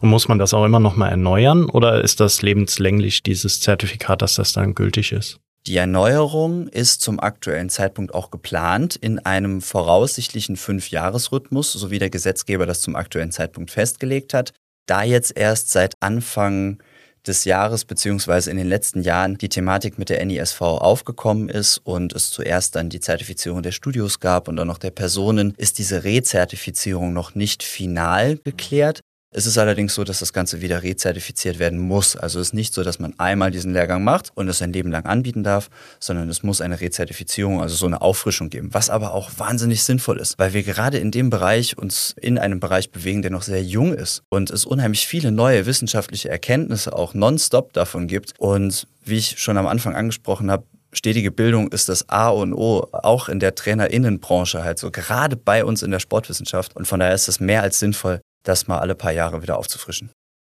Und 0.00 0.10
muss 0.10 0.28
man 0.28 0.38
das 0.38 0.54
auch 0.54 0.64
immer 0.64 0.78
nochmal 0.78 1.10
erneuern 1.10 1.68
oder 1.68 2.04
ist 2.04 2.20
das 2.20 2.40
lebenslänglich 2.40 3.24
dieses 3.24 3.60
Zertifikat, 3.60 4.22
dass 4.22 4.36
das 4.36 4.52
dann 4.52 4.76
gültig 4.76 5.10
ist? 5.10 5.40
Die 5.66 5.78
Erneuerung 5.78 6.68
ist 6.68 7.00
zum 7.00 7.18
aktuellen 7.18 7.70
Zeitpunkt 7.70 8.12
auch 8.12 8.30
geplant 8.30 8.96
in 8.96 9.18
einem 9.20 9.62
voraussichtlichen 9.62 10.56
Fünfjahresrhythmus, 10.56 11.72
so 11.72 11.90
wie 11.90 11.98
der 11.98 12.10
Gesetzgeber 12.10 12.66
das 12.66 12.82
zum 12.82 12.96
aktuellen 12.96 13.32
Zeitpunkt 13.32 13.70
festgelegt 13.70 14.34
hat. 14.34 14.52
Da 14.86 15.02
jetzt 15.02 15.34
erst 15.34 15.70
seit 15.70 15.94
Anfang 16.00 16.82
des 17.26 17.46
Jahres 17.46 17.86
beziehungsweise 17.86 18.50
in 18.50 18.58
den 18.58 18.68
letzten 18.68 19.00
Jahren 19.00 19.38
die 19.38 19.48
Thematik 19.48 19.98
mit 19.98 20.10
der 20.10 20.22
NISV 20.22 20.60
aufgekommen 20.60 21.48
ist 21.48 21.78
und 21.78 22.12
es 22.12 22.28
zuerst 22.28 22.76
dann 22.76 22.90
die 22.90 23.00
Zertifizierung 23.00 23.62
der 23.62 23.72
Studios 23.72 24.20
gab 24.20 24.48
und 24.48 24.60
auch 24.60 24.66
noch 24.66 24.76
der 24.76 24.90
Personen, 24.90 25.54
ist 25.56 25.78
diese 25.78 26.04
Rezertifizierung 26.04 27.14
noch 27.14 27.34
nicht 27.34 27.62
final 27.62 28.36
geklärt. 28.36 29.00
Es 29.36 29.46
ist 29.46 29.58
allerdings 29.58 29.96
so, 29.96 30.04
dass 30.04 30.20
das 30.20 30.32
Ganze 30.32 30.62
wieder 30.62 30.84
rezertifiziert 30.84 31.58
werden 31.58 31.80
muss. 31.80 32.14
Also 32.14 32.38
es 32.38 32.48
ist 32.48 32.54
nicht 32.54 32.72
so, 32.72 32.84
dass 32.84 33.00
man 33.00 33.18
einmal 33.18 33.50
diesen 33.50 33.72
Lehrgang 33.72 34.04
macht 34.04 34.30
und 34.36 34.46
es 34.46 34.58
sein 34.58 34.72
Leben 34.72 34.92
lang 34.92 35.06
anbieten 35.06 35.42
darf, 35.42 35.70
sondern 35.98 36.28
es 36.28 36.44
muss 36.44 36.60
eine 36.60 36.80
Rezertifizierung, 36.80 37.60
also 37.60 37.74
so 37.74 37.86
eine 37.86 38.00
Auffrischung 38.00 38.48
geben, 38.48 38.72
was 38.72 38.90
aber 38.90 39.12
auch 39.12 39.32
wahnsinnig 39.36 39.82
sinnvoll 39.82 40.20
ist, 40.20 40.38
weil 40.38 40.52
wir 40.52 40.62
gerade 40.62 40.98
in 40.98 41.10
dem 41.10 41.30
Bereich 41.30 41.76
uns 41.76 42.14
in 42.20 42.38
einem 42.38 42.60
Bereich 42.60 42.92
bewegen, 42.92 43.22
der 43.22 43.32
noch 43.32 43.42
sehr 43.42 43.64
jung 43.64 43.92
ist 43.92 44.22
und 44.28 44.50
es 44.50 44.64
unheimlich 44.64 45.04
viele 45.08 45.32
neue 45.32 45.66
wissenschaftliche 45.66 46.28
Erkenntnisse 46.28 46.92
auch 46.92 47.12
nonstop 47.12 47.72
davon 47.72 48.06
gibt. 48.06 48.34
Und 48.38 48.86
wie 49.04 49.18
ich 49.18 49.40
schon 49.40 49.58
am 49.58 49.66
Anfang 49.66 49.96
angesprochen 49.96 50.48
habe, 50.48 50.62
stetige 50.92 51.32
Bildung 51.32 51.72
ist 51.72 51.88
das 51.88 52.08
A 52.08 52.28
und 52.28 52.54
O, 52.54 52.86
auch 52.92 53.28
in 53.28 53.40
der 53.40 53.56
Trainerinnenbranche 53.56 54.62
halt 54.62 54.78
so, 54.78 54.92
gerade 54.92 55.34
bei 55.34 55.64
uns 55.64 55.82
in 55.82 55.90
der 55.90 55.98
Sportwissenschaft. 55.98 56.76
Und 56.76 56.86
von 56.86 57.00
daher 57.00 57.16
ist 57.16 57.26
es 57.26 57.40
mehr 57.40 57.62
als 57.64 57.80
sinnvoll, 57.80 58.20
das 58.44 58.68
mal 58.68 58.78
alle 58.78 58.94
paar 58.94 59.12
Jahre 59.12 59.42
wieder 59.42 59.58
aufzufrischen. 59.58 60.10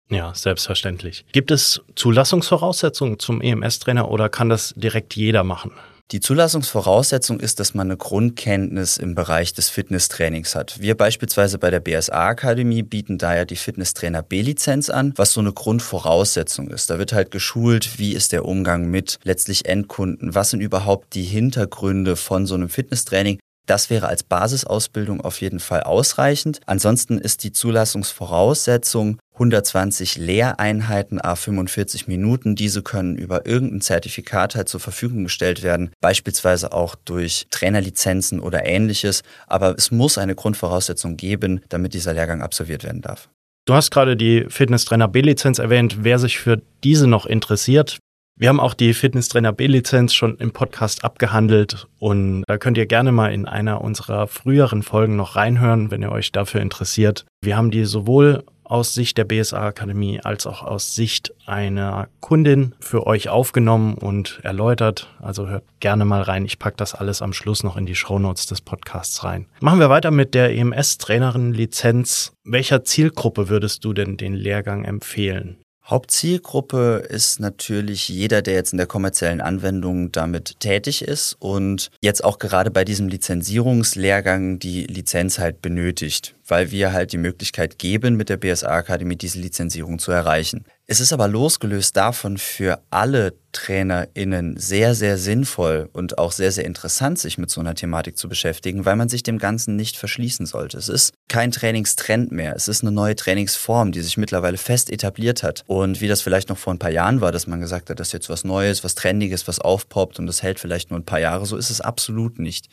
Ja, 0.09 0.33
selbstverständlich. 0.33 1.25
Gibt 1.31 1.51
es 1.51 1.81
Zulassungsvoraussetzungen 1.95 3.19
zum 3.19 3.41
EMS-Trainer 3.41 4.09
oder 4.09 4.29
kann 4.29 4.49
das 4.49 4.73
direkt 4.75 5.15
jeder 5.15 5.43
machen? 5.43 5.71
Die 6.11 6.21
Zulassungsvoraussetzung 6.21 7.39
ist, 7.39 7.59
dass 7.59 7.75
man 7.75 7.85
eine 7.85 7.95
Grundkenntnis 7.95 8.97
im 8.97 9.13
Bereich 9.13 9.53
des 9.53 9.69
Fitnesstrainings 9.69 10.55
hat. 10.55 10.81
Wir 10.81 10.97
beispielsweise 10.97 11.59
bei 11.59 11.69
der 11.69 11.81
BSA 11.81 12.29
Akademie 12.29 12.81
bieten 12.81 13.19
daher 13.19 13.45
die 13.45 13.55
Fitnesstrainer 13.55 14.23
B-Lizenz 14.23 14.89
an, 14.89 15.13
was 15.17 15.33
so 15.33 15.39
eine 15.39 15.53
Grundvoraussetzung 15.53 16.71
ist. 16.71 16.89
Da 16.89 16.97
wird 16.97 17.13
halt 17.13 17.29
geschult, 17.29 17.99
wie 17.99 18.13
ist 18.13 18.31
der 18.31 18.45
Umgang 18.45 18.89
mit 18.89 19.19
letztlich 19.23 19.67
Endkunden, 19.67 20.33
was 20.33 20.49
sind 20.49 20.61
überhaupt 20.61 21.13
die 21.13 21.21
Hintergründe 21.21 22.15
von 22.15 22.47
so 22.47 22.55
einem 22.55 22.69
Fitnesstraining, 22.69 23.37
das 23.69 23.89
wäre 23.89 24.07
als 24.07 24.23
Basisausbildung 24.23 25.21
auf 25.21 25.41
jeden 25.41 25.59
Fall 25.59 25.83
ausreichend. 25.83 26.59
Ansonsten 26.65 27.19
ist 27.19 27.43
die 27.43 27.51
Zulassungsvoraussetzung 27.51 29.19
120 29.33 30.17
Lehreinheiten 30.17 31.21
a 31.21 31.35
45 31.35 32.07
Minuten. 32.07 32.55
Diese 32.55 32.81
können 32.81 33.15
über 33.15 33.45
irgendein 33.45 33.81
Zertifikat 33.81 34.55
halt 34.55 34.69
zur 34.69 34.79
Verfügung 34.79 35.23
gestellt 35.23 35.61
werden, 35.61 35.91
beispielsweise 36.01 36.73
auch 36.73 36.95
durch 36.95 37.47
Trainerlizenzen 37.51 38.39
oder 38.39 38.65
ähnliches. 38.65 39.21
Aber 39.45 39.75
es 39.77 39.91
muss 39.91 40.17
eine 40.17 40.35
Grundvoraussetzung 40.35 41.15
geben, 41.15 41.61
damit 41.69 41.93
dieser 41.93 42.13
Lehrgang 42.13 42.41
absolviert 42.41 42.83
werden 42.83 43.01
darf. 43.01 43.29
Du 43.65 43.75
hast 43.75 43.91
gerade 43.91 44.17
die 44.17 44.45
Fitnesstrainer 44.49 45.07
B-Lizenz 45.07 45.59
erwähnt. 45.59 45.97
Wer 46.01 46.17
sich 46.17 46.39
für 46.39 46.59
diese 46.83 47.05
noch 47.05 47.27
interessiert, 47.27 47.99
wir 48.39 48.47
haben 48.47 48.61
auch 48.61 48.73
die 48.73 48.93
Fitnesstrainer 48.93 49.51
B-Lizenz 49.51 50.13
schon 50.13 50.37
im 50.37 50.51
Podcast 50.51 51.03
abgehandelt 51.03 51.87
und 51.99 52.43
da 52.47 52.57
könnt 52.57 52.77
ihr 52.77 52.85
gerne 52.85 53.11
mal 53.11 53.33
in 53.33 53.45
einer 53.45 53.81
unserer 53.81 54.27
früheren 54.27 54.81
Folgen 54.81 55.17
noch 55.17 55.35
reinhören, 55.35 55.91
wenn 55.91 56.01
ihr 56.01 56.11
euch 56.11 56.31
dafür 56.31 56.61
interessiert. 56.61 57.25
Wir 57.41 57.57
haben 57.57 57.69
die 57.69 57.83
sowohl 57.83 58.45
aus 58.63 58.93
Sicht 58.93 59.17
der 59.17 59.25
BSA 59.25 59.67
Akademie 59.67 60.21
als 60.23 60.47
auch 60.47 60.63
aus 60.63 60.95
Sicht 60.95 61.33
einer 61.47 62.07
Kundin 62.21 62.75
für 62.79 63.07
euch 63.07 63.27
aufgenommen 63.27 63.95
und 63.95 64.39
erläutert. 64.43 65.09
Also 65.19 65.49
hört 65.49 65.65
gerne 65.81 66.05
mal 66.05 66.21
rein. 66.21 66.45
Ich 66.45 66.59
packe 66.59 66.77
das 66.77 66.95
alles 66.95 67.21
am 67.21 67.33
Schluss 67.33 67.63
noch 67.63 67.75
in 67.75 67.85
die 67.85 67.95
Shownotes 67.95 68.45
des 68.45 68.61
Podcasts 68.61 69.25
rein. 69.25 69.47
Machen 69.59 69.81
wir 69.81 69.89
weiter 69.89 70.11
mit 70.11 70.33
der 70.33 70.55
EMS-Trainerin-Lizenz. 70.55 72.31
Welcher 72.45 72.85
Zielgruppe 72.85 73.49
würdest 73.49 73.83
du 73.83 73.91
denn 73.91 74.15
den 74.15 74.35
Lehrgang 74.35 74.85
empfehlen? 74.85 75.57
Hauptzielgruppe 75.89 77.03
ist 77.09 77.39
natürlich 77.39 78.09
jeder, 78.09 78.43
der 78.43 78.53
jetzt 78.53 78.73
in 78.73 78.77
der 78.77 78.85
kommerziellen 78.85 79.41
Anwendung 79.41 80.11
damit 80.11 80.59
tätig 80.59 81.01
ist 81.01 81.35
und 81.39 81.89
jetzt 82.01 82.23
auch 82.23 82.37
gerade 82.37 82.69
bei 82.69 82.85
diesem 82.85 83.07
Lizenzierungslehrgang 83.07 84.59
die 84.59 84.83
Lizenz 84.85 85.39
halt 85.39 85.61
benötigt. 85.61 86.35
weil 86.49 86.71
wir 86.71 86.93
halt 86.93 87.11
die 87.11 87.17
Möglichkeit 87.17 87.77
geben, 87.77 88.15
mit 88.15 88.29
der 88.29 88.37
BSA-Akademie 88.37 89.15
diese 89.15 89.39
Lizenzierung 89.39 89.99
zu 89.99 90.11
erreichen. 90.11 90.65
Es 90.91 90.99
ist 90.99 91.13
aber 91.13 91.27
losgelöst 91.27 91.95
davon 91.97 92.39
für 92.39 92.81
alle 92.89 93.35
TrainerInnen 93.51 94.57
sehr, 94.57 94.95
sehr 94.95 95.19
sinnvoll 95.19 95.87
und 95.93 96.17
auch 96.17 96.31
sehr, 96.31 96.51
sehr 96.51 96.65
interessant, 96.65 97.19
sich 97.19 97.37
mit 97.37 97.51
so 97.51 97.61
einer 97.61 97.75
Thematik 97.75 98.17
zu 98.17 98.27
beschäftigen, 98.27 98.85
weil 98.85 98.95
man 98.95 99.07
sich 99.07 99.21
dem 99.21 99.37
Ganzen 99.37 99.75
nicht 99.75 99.97
verschließen 99.97 100.47
sollte. 100.47 100.79
Es 100.79 100.89
ist 100.89 101.13
kein 101.27 101.51
Trainingstrend 101.51 102.31
mehr. 102.31 102.55
Es 102.55 102.67
ist 102.67 102.81
eine 102.81 102.91
neue 102.91 103.15
Trainingsform, 103.15 103.91
die 103.91 104.01
sich 104.01 104.17
mittlerweile 104.17 104.57
fest 104.57 104.91
etabliert 104.91 105.43
hat. 105.43 105.63
Und 105.67 106.01
wie 106.01 106.07
das 106.07 106.23
vielleicht 106.23 106.49
noch 106.49 106.57
vor 106.57 106.73
ein 106.73 106.79
paar 106.79 106.89
Jahren 106.89 107.21
war, 107.21 107.31
dass 107.31 107.45
man 107.45 107.61
gesagt 107.61 107.91
hat, 107.91 107.99
das 107.99 108.07
ist 108.07 108.13
jetzt 108.13 108.29
was 108.31 108.43
Neues, 108.43 108.83
was 108.83 108.95
Trendiges, 108.95 109.47
was 109.47 109.59
aufpoppt 109.59 110.17
und 110.17 110.25
das 110.25 110.41
hält 110.41 110.59
vielleicht 110.59 110.89
nur 110.89 110.99
ein 110.99 111.05
paar 111.05 111.19
Jahre, 111.19 111.45
so 111.45 111.55
ist 111.55 111.69
es 111.69 111.81
absolut 111.81 112.39
nicht. 112.39 112.67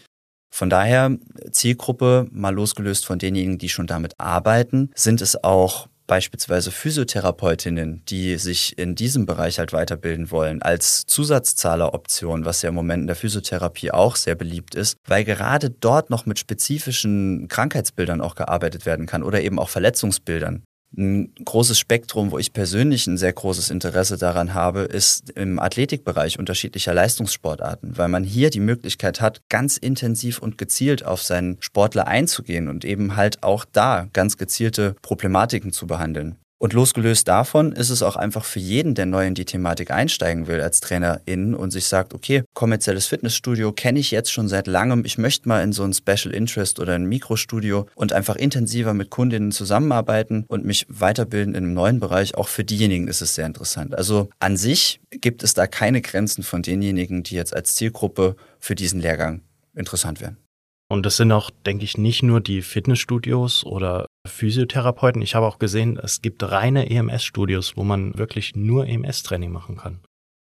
Von 0.51 0.71
daher, 0.71 1.19
Zielgruppe, 1.51 2.29
mal 2.31 2.55
losgelöst 2.55 3.05
von 3.05 3.19
denjenigen, 3.19 3.59
die 3.59 3.69
schon 3.69 3.87
damit 3.87 4.19
arbeiten, 4.19 4.91
sind 4.95 5.21
es 5.21 5.45
auch 5.45 5.89
beispielsweise 6.07 6.71
Physiotherapeutinnen, 6.71 8.03
die 8.09 8.37
sich 8.37 8.79
in 8.79 8.95
diesem 8.95 9.27
Bereich 9.27 9.59
halt 9.59 9.73
weiterbilden 9.73 10.31
wollen, 10.31 10.63
als 10.63 11.05
Zusatzzahleroption, 11.07 12.45
was 12.45 12.63
ja 12.63 12.69
im 12.69 12.75
Moment 12.75 13.03
in 13.03 13.07
der 13.07 13.17
Physiotherapie 13.17 13.91
auch 13.91 14.17
sehr 14.17 14.35
beliebt 14.35 14.75
ist, 14.75 14.97
weil 15.07 15.25
gerade 15.25 15.71
dort 15.71 16.11
noch 16.11 16.27
mit 16.27 16.39
spezifischen 16.39 17.49
Krankheitsbildern 17.49 18.21
auch 18.21 18.35
gearbeitet 18.35 18.87
werden 18.87 19.07
kann 19.07 19.23
oder 19.23 19.41
eben 19.41 19.59
auch 19.59 19.69
Verletzungsbildern 19.69 20.63
ein 20.97 21.35
großes 21.45 21.79
Spektrum, 21.79 22.31
wo 22.31 22.39
ich 22.39 22.53
persönlich 22.53 23.07
ein 23.07 23.19
sehr 23.19 23.33
großes 23.33 23.71
Interesse 23.71 24.17
daran 24.19 24.55
habe, 24.55 24.81
ist 24.81 25.31
im 25.31 25.59
Athletikbereich 25.59 26.39
unterschiedlicher 26.39 26.95
Leistungssportarten, 26.95 27.99
weil 27.99 28.09
man 28.09 28.25
hier 28.25 28.51
die 28.51 28.61
Möglichkeit 28.61 29.21
hat, 29.21 29.43
ganz 29.49 29.77
intensiv 29.77 30.39
und 30.39 30.59
gezielt 30.59 31.05
auf 31.05 31.23
seinen 31.23 31.57
Sportler 31.61 32.07
einzugehen 32.07 32.69
und 32.69 32.85
eben 32.85 33.17
halt 33.17 33.43
auch 33.43 33.65
da 33.65 34.09
ganz 34.13 34.37
gezielte 34.37 34.97
Problematiken 35.03 35.73
zu 35.73 35.87
behandeln. 35.87 36.37
Und 36.59 36.73
losgelöst 36.73 37.29
davon 37.29 37.73
ist 37.73 37.91
es 37.91 38.03
auch 38.03 38.17
einfach 38.17 38.45
für 38.45 38.61
jeden, 38.61 38.95
der 38.95 39.05
neu 39.05 39.27
in 39.27 39.35
die 39.35 39.45
Thematik 39.45 39.91
einsteigen 39.91 40.47
will 40.47 40.63
als 40.63 40.81
Trainerin 40.81 41.55
und 41.55 41.71
sich 41.71 41.87
sagt, 41.87 42.15
okay, 42.15 42.45
kommerzielles 42.55 43.07
Fitnessstudio 43.07 43.73
kenne 43.73 43.99
ich 43.99 44.11
jetzt 44.11 44.33
schon 44.33 44.49
seit 44.49 44.67
langem, 44.67 45.05
ich 45.05 45.19
möchte 45.19 45.49
mal 45.49 45.63
in 45.63 45.73
so 45.73 45.85
ein 45.85 45.93
Special 45.93 46.35
Interest 46.35 46.81
oder 46.81 46.95
ein 46.95 47.05
Mikrostudio 47.05 47.87
und 47.95 48.15
einfach 48.15 48.37
intensiver 48.37 48.95
mit 48.95 49.11
Kundinnen 49.11 49.53
zusammenarbeiten 49.53 50.47
und 50.49 50.65
mich 50.65 50.87
weiterbilden 50.89 51.55
in 51.55 51.65
einem 51.65 51.75
neuen 51.75 52.01
Bereich. 52.01 52.37
Auch 52.37 52.49
für 52.49 52.65
diejenigen 52.65 53.07
ist 53.07 53.21
es 53.21 53.35
sehr 53.35 53.45
interessant. 53.45 53.95
Also 53.95 54.31
an 54.39 54.57
sich 54.57 55.01
gibt 55.11 55.43
es 55.43 55.53
da 55.53 55.67
keine 55.67 56.01
Grenzen 56.01 56.43
von 56.43 56.63
denjenigen, 56.63 57.23
die 57.23 57.35
jetzt 57.35 57.55
als 57.55 57.75
Zielgruppe 57.75 58.35
für 58.59 58.75
diesen 58.75 59.01
Lehrgang 59.01 59.43
interessant 59.75 60.23
wären. 60.23 60.39
Und 60.89 61.05
das 61.05 61.17
sind 61.17 61.33
auch, 61.33 61.51
denke 61.65 61.85
ich, 61.85 61.99
nicht 61.99 62.23
nur 62.23 62.41
die 62.41 62.63
Fitnessstudios 62.63 63.65
oder 63.65 64.07
Physiotherapeuten. 64.27 65.21
Ich 65.23 65.35
habe 65.35 65.47
auch 65.47 65.59
gesehen, 65.59 65.99
es 66.01 66.23
gibt 66.23 66.43
reine 66.43 66.89
EMS-Studios, 66.89 67.77
wo 67.77 67.83
man 67.83 68.17
wirklich 68.17 68.55
nur 68.55 68.87
EMS-Training 68.87 69.51
machen 69.51 69.77
kann. 69.77 70.01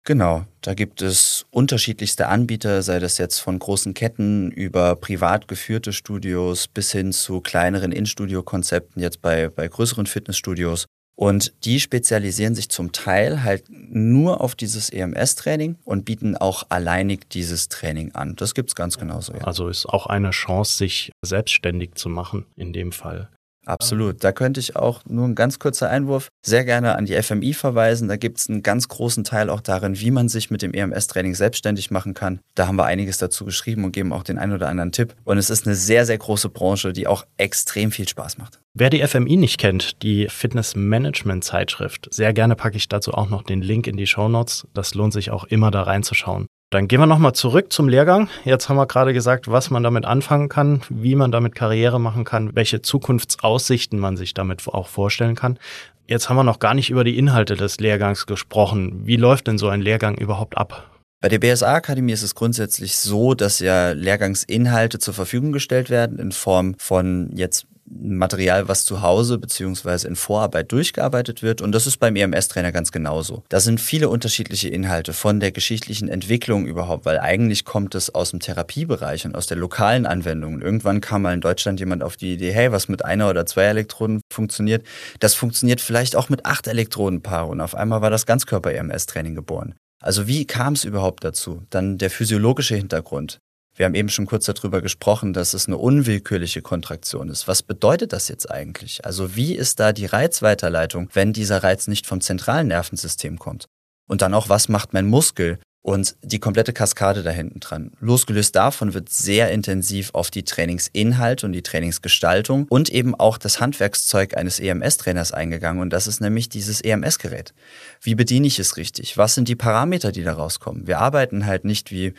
Genau, 0.04 0.46
da 0.62 0.72
gibt 0.72 1.02
es 1.02 1.44
unterschiedlichste 1.50 2.28
Anbieter, 2.28 2.82
sei 2.82 2.98
das 2.98 3.18
jetzt 3.18 3.40
von 3.40 3.58
großen 3.58 3.92
Ketten 3.92 4.50
über 4.50 4.96
privat 4.96 5.48
geführte 5.48 5.92
Studios 5.92 6.66
bis 6.66 6.92
hin 6.92 7.12
zu 7.12 7.42
kleineren 7.42 7.92
In-Studio-Konzepten, 7.92 9.02
jetzt 9.02 9.20
bei, 9.20 9.48
bei 9.48 9.68
größeren 9.68 10.06
Fitnessstudios. 10.06 10.86
Und 11.18 11.52
die 11.64 11.80
spezialisieren 11.80 12.54
sich 12.54 12.68
zum 12.68 12.92
Teil 12.92 13.42
halt 13.42 13.64
nur 13.68 14.40
auf 14.40 14.54
dieses 14.54 14.88
EMS-Training 14.88 15.74
und 15.84 16.04
bieten 16.04 16.36
auch 16.36 16.62
alleinig 16.68 17.28
dieses 17.28 17.68
Training 17.68 18.14
an. 18.14 18.36
Das 18.36 18.54
gibt's 18.54 18.76
ganz 18.76 18.98
genauso. 18.98 19.32
Ja. 19.32 19.40
Also 19.40 19.66
ist 19.66 19.86
auch 19.86 20.06
eine 20.06 20.30
Chance, 20.30 20.78
sich 20.78 21.10
selbstständig 21.22 21.96
zu 21.96 22.08
machen 22.08 22.46
in 22.54 22.72
dem 22.72 22.92
Fall. 22.92 23.30
Absolut. 23.68 24.24
Da 24.24 24.32
könnte 24.32 24.60
ich 24.60 24.76
auch 24.76 25.02
nur 25.06 25.26
ein 25.26 25.34
ganz 25.34 25.58
kurzer 25.58 25.90
Einwurf 25.90 26.28
sehr 26.42 26.64
gerne 26.64 26.96
an 26.96 27.04
die 27.04 27.22
FMI 27.22 27.52
verweisen. 27.52 28.08
Da 28.08 28.16
gibt 28.16 28.38
es 28.38 28.48
einen 28.48 28.62
ganz 28.62 28.88
großen 28.88 29.24
Teil 29.24 29.50
auch 29.50 29.60
darin, 29.60 30.00
wie 30.00 30.10
man 30.10 30.30
sich 30.30 30.50
mit 30.50 30.62
dem 30.62 30.72
EMS-Training 30.72 31.34
selbstständig 31.34 31.90
machen 31.90 32.14
kann. 32.14 32.40
Da 32.54 32.66
haben 32.66 32.76
wir 32.76 32.86
einiges 32.86 33.18
dazu 33.18 33.44
geschrieben 33.44 33.84
und 33.84 33.92
geben 33.92 34.14
auch 34.14 34.22
den 34.22 34.38
einen 34.38 34.54
oder 34.54 34.68
anderen 34.68 34.92
Tipp. 34.92 35.14
Und 35.24 35.36
es 35.36 35.50
ist 35.50 35.66
eine 35.66 35.74
sehr, 35.74 36.06
sehr 36.06 36.16
große 36.16 36.48
Branche, 36.48 36.94
die 36.94 37.06
auch 37.06 37.26
extrem 37.36 37.90
viel 37.90 38.08
Spaß 38.08 38.38
macht. 38.38 38.58
Wer 38.72 38.88
die 38.88 39.06
FMI 39.06 39.36
nicht 39.36 39.58
kennt, 39.58 40.02
die 40.02 40.28
Fitness-Management-Zeitschrift, 40.30 42.08
sehr 42.10 42.32
gerne 42.32 42.56
packe 42.56 42.78
ich 42.78 42.88
dazu 42.88 43.12
auch 43.12 43.28
noch 43.28 43.42
den 43.42 43.60
Link 43.60 43.86
in 43.86 43.98
die 43.98 44.06
Show 44.06 44.28
Notes. 44.28 44.66
Das 44.72 44.94
lohnt 44.94 45.12
sich 45.12 45.30
auch 45.30 45.44
immer 45.44 45.70
da 45.70 45.82
reinzuschauen. 45.82 46.46
Dann 46.70 46.86
gehen 46.86 47.00
wir 47.00 47.06
nochmal 47.06 47.32
zurück 47.32 47.72
zum 47.72 47.88
Lehrgang. 47.88 48.28
Jetzt 48.44 48.68
haben 48.68 48.76
wir 48.76 48.86
gerade 48.86 49.14
gesagt, 49.14 49.50
was 49.50 49.70
man 49.70 49.82
damit 49.82 50.04
anfangen 50.04 50.50
kann, 50.50 50.82
wie 50.90 51.14
man 51.14 51.32
damit 51.32 51.54
Karriere 51.54 51.98
machen 51.98 52.24
kann, 52.24 52.54
welche 52.54 52.82
Zukunftsaussichten 52.82 53.98
man 53.98 54.18
sich 54.18 54.34
damit 54.34 54.66
auch 54.68 54.86
vorstellen 54.86 55.34
kann. 55.34 55.58
Jetzt 56.06 56.28
haben 56.28 56.36
wir 56.36 56.44
noch 56.44 56.58
gar 56.58 56.74
nicht 56.74 56.90
über 56.90 57.04
die 57.04 57.16
Inhalte 57.16 57.56
des 57.56 57.80
Lehrgangs 57.80 58.26
gesprochen. 58.26 59.00
Wie 59.04 59.16
läuft 59.16 59.46
denn 59.46 59.56
so 59.56 59.68
ein 59.68 59.80
Lehrgang 59.80 60.16
überhaupt 60.16 60.58
ab? 60.58 60.90
Bei 61.20 61.28
der 61.28 61.38
BSA-Akademie 61.38 62.12
ist 62.12 62.22
es 62.22 62.34
grundsätzlich 62.34 62.96
so, 62.96 63.34
dass 63.34 63.60
ja 63.60 63.92
Lehrgangsinhalte 63.92 64.98
zur 64.98 65.14
Verfügung 65.14 65.52
gestellt 65.52 65.88
werden 65.90 66.18
in 66.18 66.32
Form 66.32 66.74
von 66.78 67.30
jetzt 67.34 67.66
Material, 67.90 68.68
was 68.68 68.84
zu 68.84 69.02
Hause 69.02 69.38
beziehungsweise 69.38 70.08
in 70.08 70.16
Vorarbeit 70.16 70.72
durchgearbeitet 70.72 71.42
wird. 71.42 71.60
Und 71.60 71.72
das 71.72 71.86
ist 71.86 71.98
beim 71.98 72.16
EMS-Trainer 72.16 72.72
ganz 72.72 72.92
genauso. 72.92 73.42
Da 73.48 73.60
sind 73.60 73.80
viele 73.80 74.08
unterschiedliche 74.08 74.68
Inhalte 74.68 75.12
von 75.12 75.40
der 75.40 75.52
geschichtlichen 75.52 76.08
Entwicklung 76.08 76.66
überhaupt, 76.66 77.04
weil 77.04 77.18
eigentlich 77.18 77.64
kommt 77.64 77.94
es 77.94 78.14
aus 78.14 78.30
dem 78.30 78.40
Therapiebereich 78.40 79.24
und 79.24 79.34
aus 79.34 79.46
der 79.46 79.56
lokalen 79.56 80.06
Anwendung. 80.06 80.60
irgendwann 80.60 81.00
kam 81.00 81.22
mal 81.22 81.34
in 81.34 81.40
Deutschland 81.40 81.80
jemand 81.80 82.02
auf 82.02 82.16
die 82.16 82.34
Idee, 82.34 82.52
hey, 82.52 82.72
was 82.72 82.88
mit 82.88 83.04
einer 83.04 83.30
oder 83.30 83.46
zwei 83.46 83.64
Elektroden 83.64 84.20
funktioniert, 84.32 84.84
das 85.20 85.34
funktioniert 85.34 85.80
vielleicht 85.80 86.16
auch 86.16 86.28
mit 86.28 86.46
acht 86.46 86.66
Elektrodenpaaren. 86.66 87.50
Und 87.50 87.60
auf 87.60 87.74
einmal 87.74 88.02
war 88.02 88.10
das 88.10 88.26
Ganzkörper-EMS-Training 88.26 89.34
geboren. 89.34 89.74
Also 90.00 90.28
wie 90.28 90.46
kam 90.46 90.74
es 90.74 90.84
überhaupt 90.84 91.24
dazu? 91.24 91.62
Dann 91.70 91.98
der 91.98 92.10
physiologische 92.10 92.76
Hintergrund. 92.76 93.40
Wir 93.78 93.86
haben 93.86 93.94
eben 93.94 94.08
schon 94.08 94.26
kurz 94.26 94.46
darüber 94.46 94.82
gesprochen, 94.82 95.32
dass 95.32 95.54
es 95.54 95.68
eine 95.68 95.78
unwillkürliche 95.78 96.62
Kontraktion 96.62 97.28
ist. 97.28 97.46
Was 97.46 97.62
bedeutet 97.62 98.12
das 98.12 98.26
jetzt 98.26 98.50
eigentlich? 98.50 99.04
Also 99.04 99.36
wie 99.36 99.54
ist 99.54 99.78
da 99.78 99.92
die 99.92 100.06
Reizweiterleitung, 100.06 101.08
wenn 101.12 101.32
dieser 101.32 101.62
Reiz 101.62 101.86
nicht 101.86 102.04
vom 102.04 102.20
zentralen 102.20 102.66
Nervensystem 102.66 103.38
kommt? 103.38 103.66
Und 104.08 104.20
dann 104.20 104.34
auch, 104.34 104.48
was 104.48 104.68
macht 104.68 104.94
mein 104.94 105.06
Muskel? 105.06 105.60
Und 105.80 106.16
die 106.22 106.40
komplette 106.40 106.72
Kaskade 106.72 107.22
da 107.22 107.30
hinten 107.30 107.60
dran. 107.60 107.92
Losgelöst 108.00 108.56
davon 108.56 108.94
wird 108.94 109.10
sehr 109.10 109.52
intensiv 109.52 110.10
auf 110.12 110.30
die 110.30 110.42
Trainingsinhalte 110.42 111.46
und 111.46 111.52
die 111.52 111.62
Trainingsgestaltung 111.62 112.66
und 112.68 112.90
eben 112.90 113.14
auch 113.14 113.38
das 113.38 113.60
Handwerkszeug 113.60 114.36
eines 114.36 114.58
EMS-Trainers 114.58 115.32
eingegangen. 115.32 115.80
Und 115.80 115.90
das 115.90 116.08
ist 116.08 116.20
nämlich 116.20 116.48
dieses 116.48 116.80
EMS-Gerät. 116.80 117.54
Wie 118.02 118.16
bediene 118.16 118.48
ich 118.48 118.58
es 118.58 118.76
richtig? 118.76 119.16
Was 119.16 119.36
sind 119.36 119.48
die 119.48 119.56
Parameter, 119.56 120.10
die 120.10 120.24
da 120.24 120.32
rauskommen? 120.32 120.88
Wir 120.88 120.98
arbeiten 120.98 121.46
halt 121.46 121.64
nicht 121.64 121.92
wie 121.92 122.12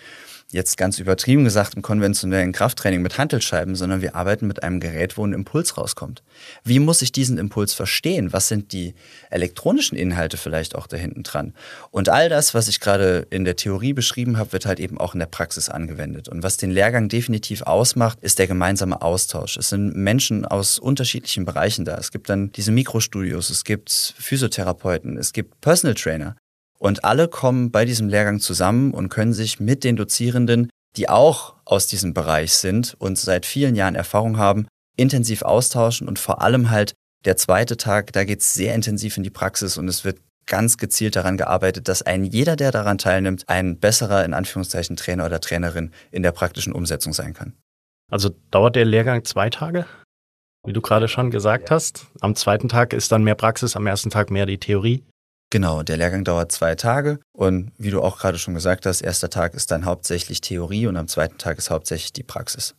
jetzt 0.52 0.78
ganz 0.78 0.98
übertrieben 0.98 1.44
gesagt 1.44 1.76
im 1.76 1.84
konventionellen 1.84 2.52
Krafttraining 2.52 3.02
mit 3.02 3.18
Hantelscheiben, 3.18 3.76
sondern 3.76 4.02
wir 4.02 4.16
arbeiten 4.16 4.48
mit 4.48 4.64
einem 4.64 4.80
Gerät, 4.80 5.18
wo 5.18 5.26
ein 5.26 5.34
Impuls 5.34 5.78
rauskommt. 5.78 6.24
Wie 6.64 6.80
muss 6.80 7.04
ich 7.04 7.12
diesen 7.12 7.38
Impuls 7.38 7.74
verstehen? 7.74 8.34
Was 8.34 8.48
sind 8.48 8.72
die 8.72 8.96
elektronischen 9.30 9.98
Inhalte 9.98 10.38
vielleicht 10.38 10.76
auch 10.76 10.88
da 10.88 10.98
hinten 10.98 11.22
dran? 11.22 11.54
Und 11.92 12.10
all 12.10 12.30
das, 12.30 12.56
was 12.56 12.68
ich 12.68 12.80
gerade 12.80 13.28
in 13.30 13.46
der 13.46 13.58
Theorie 13.58 13.94
beschrieben 13.94 14.38
habe, 14.38 14.52
wird 14.54 14.66
halt 14.66 14.80
eben 14.80 14.98
auch 14.98 15.14
in 15.14 15.20
der 15.20 15.28
Praxis 15.28 15.70
angewendet. 15.70 16.28
Und 16.28 16.42
was 16.42 16.58
den 16.58 16.72
Lehrgang 16.72 17.10
definitiv 17.10 17.62
ausmacht, 17.62 18.18
ist 18.22 18.40
der 18.40 18.48
gemeinsame 18.48 19.04
Austausch. 19.04 19.56
Es 19.58 19.70
sind 19.70 19.96
Menschen 19.96 20.46
aus 20.46 20.80
unterschiedlichen 20.80 21.46
Bereichen 21.46 21.86
da. 21.86 21.98
Es 21.98 22.12
gibt 22.12 22.28
dann 22.28 22.52
diese 22.54 22.72
Mikrostudios, 22.72 23.52
es 23.52 23.64
gibt 23.64 23.92
Physiotherapeuten, 24.18 25.18
es 25.18 25.32
gibt 25.32 25.62
Personal 25.62 25.94
Trainer. 25.94 26.36
Und 26.80 27.04
alle 27.04 27.28
kommen 27.28 27.72
bei 27.72 27.86
diesem 27.86 28.08
Lehrgang 28.08 28.40
zusammen 28.40 28.94
und 28.94 29.10
können 29.10 29.34
sich 29.34 29.60
mit 29.60 29.84
den 29.84 29.98
Dozierenden, 29.98 30.70
die 30.96 31.10
auch 31.10 31.56
aus 31.66 31.88
diesem 31.88 32.14
Bereich 32.14 32.54
sind 32.54 32.96
und 32.98 33.18
seit 33.18 33.46
vielen 33.46 33.76
Jahren 33.76 33.96
Erfahrung 33.96 34.38
haben, 34.38 34.68
intensiv 34.96 35.44
austauschen 35.44 36.08
und 36.08 36.20
vor 36.20 36.42
allem 36.42 36.70
halt 36.70 36.94
der 37.26 37.38
zweite 37.38 37.78
Tag, 37.78 38.14
da 38.14 38.24
geht 38.24 38.42
es 38.42 38.54
sehr 38.54 38.74
intensiv 38.74 39.18
in 39.18 39.24
die 39.24 39.30
Praxis 39.30 39.78
und 39.78 39.88
es 39.88 40.06
wird 40.06 40.20
ganz 40.46 40.78
gezielt 40.78 41.16
daran 41.16 41.38
gearbeitet, 41.38 41.88
dass 41.88 42.02
ein 42.02 42.24
jeder, 42.24 42.56
der 42.56 42.72
daran 42.72 42.98
teilnimmt, 42.98 43.48
ein 43.48 43.78
besserer, 43.78 44.26
in 44.26 44.34
Anführungszeichen, 44.34 44.96
Trainer 44.96 45.26
oder 45.26 45.40
Trainerin 45.42 45.92
in 46.12 46.24
der 46.24 46.32
praktischen 46.32 46.74
Umsetzung 46.74 47.14
sein 47.14 47.34
kann. 47.34 47.54
Also 48.10 48.32
dauert 48.50 48.76
der 48.76 48.86
Lehrgang 48.86 49.24
zwei 49.26 49.50
Tage? 49.50 49.86
Wie 50.66 50.74
du 50.74 50.82
gerade 50.82 51.08
schon 51.08 51.30
gesagt 51.30 51.72
hast. 51.72 52.08
Am 52.20 52.36
zweiten 52.36 52.68
Tag 52.68 52.94
ist 52.94 53.12
dann 53.12 53.24
mehr 53.24 53.36
Praxis, 53.36 53.76
am 53.76 53.86
ersten 53.86 54.10
Tag 54.10 54.32
mehr 54.32 54.46
die 54.46 54.58
Theorie. 54.58 55.04
Genau, 55.52 55.82
der 55.82 55.98
Lehrgang 55.98 56.24
dauert 56.24 56.52
zwei 56.52 56.76
Tage 56.76 57.20
und 57.34 57.72
wie 57.78 57.90
du 57.90 58.02
auch 58.02 58.20
gerade 58.20 58.38
schon 58.38 58.54
gesagt 58.54 58.86
hast, 58.86 59.02
erster 59.02 59.32
Tag 59.32 59.56
ist 59.56 59.72
dann 59.72 59.86
hauptsächlich 59.86 60.42
Theorie 60.42 60.86
und 60.86 60.96
am 60.96 61.08
zweiten 61.08 61.40
Tag 61.40 61.58
ist 61.58 61.72
hauptsächlich 61.72 62.14
die 62.14 62.24
Praxis. 62.24 62.76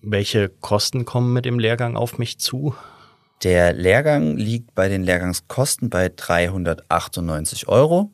Welche 0.00 0.48
Kosten 0.48 1.04
kommen 1.04 1.32
mit 1.32 1.44
dem 1.44 1.58
Lehrgang 1.58 1.96
auf 1.96 2.18
mich 2.18 2.38
zu? 2.38 2.74
Der 3.42 3.74
Lehrgang 3.74 4.36
liegt 4.36 4.74
bei 4.74 4.88
den 4.88 5.02
Lehrgangskosten 5.02 5.90
bei 5.90 6.10
398 6.14 7.68
Euro. 7.68 8.10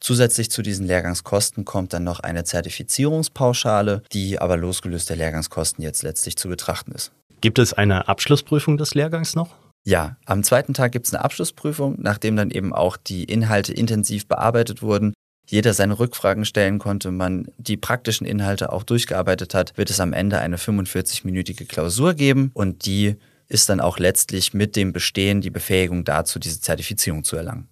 Zusätzlich 0.00 0.50
zu 0.50 0.62
diesen 0.62 0.86
Lehrgangskosten 0.86 1.64
kommt 1.64 1.92
dann 1.92 2.04
noch 2.04 2.20
eine 2.20 2.44
Zertifizierungspauschale, 2.44 4.02
die 4.12 4.38
aber 4.38 4.56
losgelöst 4.56 5.10
der 5.10 5.16
Lehrgangskosten 5.16 5.82
jetzt 5.82 6.02
letztlich 6.02 6.36
zu 6.36 6.48
betrachten 6.48 6.92
ist. 6.92 7.12
Gibt 7.40 7.58
es 7.58 7.74
eine 7.74 8.08
Abschlussprüfung 8.08 8.78
des 8.78 8.94
Lehrgangs 8.94 9.34
noch? 9.34 9.50
Ja, 9.86 10.16
am 10.24 10.42
zweiten 10.42 10.72
Tag 10.72 10.92
gibt 10.92 11.06
es 11.06 11.14
eine 11.14 11.22
Abschlussprüfung, 11.24 11.96
nachdem 11.98 12.36
dann 12.36 12.50
eben 12.50 12.72
auch 12.72 12.96
die 12.96 13.24
Inhalte 13.24 13.74
intensiv 13.74 14.26
bearbeitet 14.26 14.80
wurden, 14.80 15.12
jeder 15.46 15.74
seine 15.74 15.98
Rückfragen 15.98 16.46
stellen 16.46 16.78
konnte, 16.78 17.10
man 17.10 17.48
die 17.58 17.76
praktischen 17.76 18.26
Inhalte 18.26 18.72
auch 18.72 18.82
durchgearbeitet 18.82 19.52
hat, 19.52 19.76
wird 19.76 19.90
es 19.90 20.00
am 20.00 20.14
Ende 20.14 20.38
eine 20.38 20.56
45-minütige 20.56 21.66
Klausur 21.66 22.14
geben 22.14 22.50
und 22.54 22.86
die 22.86 23.16
ist 23.46 23.68
dann 23.68 23.80
auch 23.80 23.98
letztlich 23.98 24.54
mit 24.54 24.74
dem 24.74 24.94
Bestehen 24.94 25.42
die 25.42 25.50
Befähigung 25.50 26.04
dazu, 26.04 26.38
diese 26.38 26.62
Zertifizierung 26.62 27.24
zu 27.24 27.36
erlangen. 27.36 27.68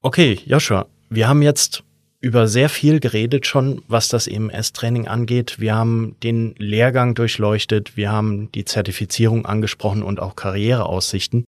Okay, 0.00 0.40
Joshua, 0.46 0.86
wir 1.10 1.28
haben 1.28 1.42
jetzt 1.42 1.84
über 2.20 2.48
sehr 2.48 2.68
viel 2.68 3.00
geredet 3.00 3.46
schon, 3.46 3.82
was 3.88 4.08
das 4.08 4.26
EMS-Training 4.26 5.08
angeht. 5.08 5.58
Wir 5.58 5.74
haben 5.74 6.16
den 6.22 6.54
Lehrgang 6.58 7.14
durchleuchtet, 7.14 7.96
wir 7.96 8.12
haben 8.12 8.52
die 8.52 8.66
Zertifizierung 8.66 9.46
angesprochen 9.46 10.02
und 10.02 10.20
auch 10.20 10.36
Karriereaussichten. 10.36 11.44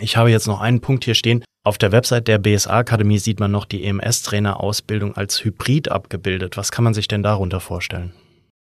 Ich 0.00 0.16
habe 0.16 0.30
jetzt 0.30 0.46
noch 0.46 0.60
einen 0.60 0.80
Punkt 0.80 1.04
hier 1.04 1.14
stehen. 1.14 1.44
Auf 1.64 1.76
der 1.76 1.92
Website 1.92 2.26
der 2.26 2.38
BSA-Akademie 2.38 3.18
sieht 3.18 3.38
man 3.38 3.52
noch 3.52 3.66
die 3.66 3.84
EMS-Trainer-Ausbildung 3.84 5.14
als 5.16 5.44
Hybrid 5.44 5.90
abgebildet. 5.90 6.56
Was 6.56 6.72
kann 6.72 6.84
man 6.84 6.94
sich 6.94 7.06
denn 7.06 7.22
darunter 7.22 7.60
vorstellen? 7.60 8.12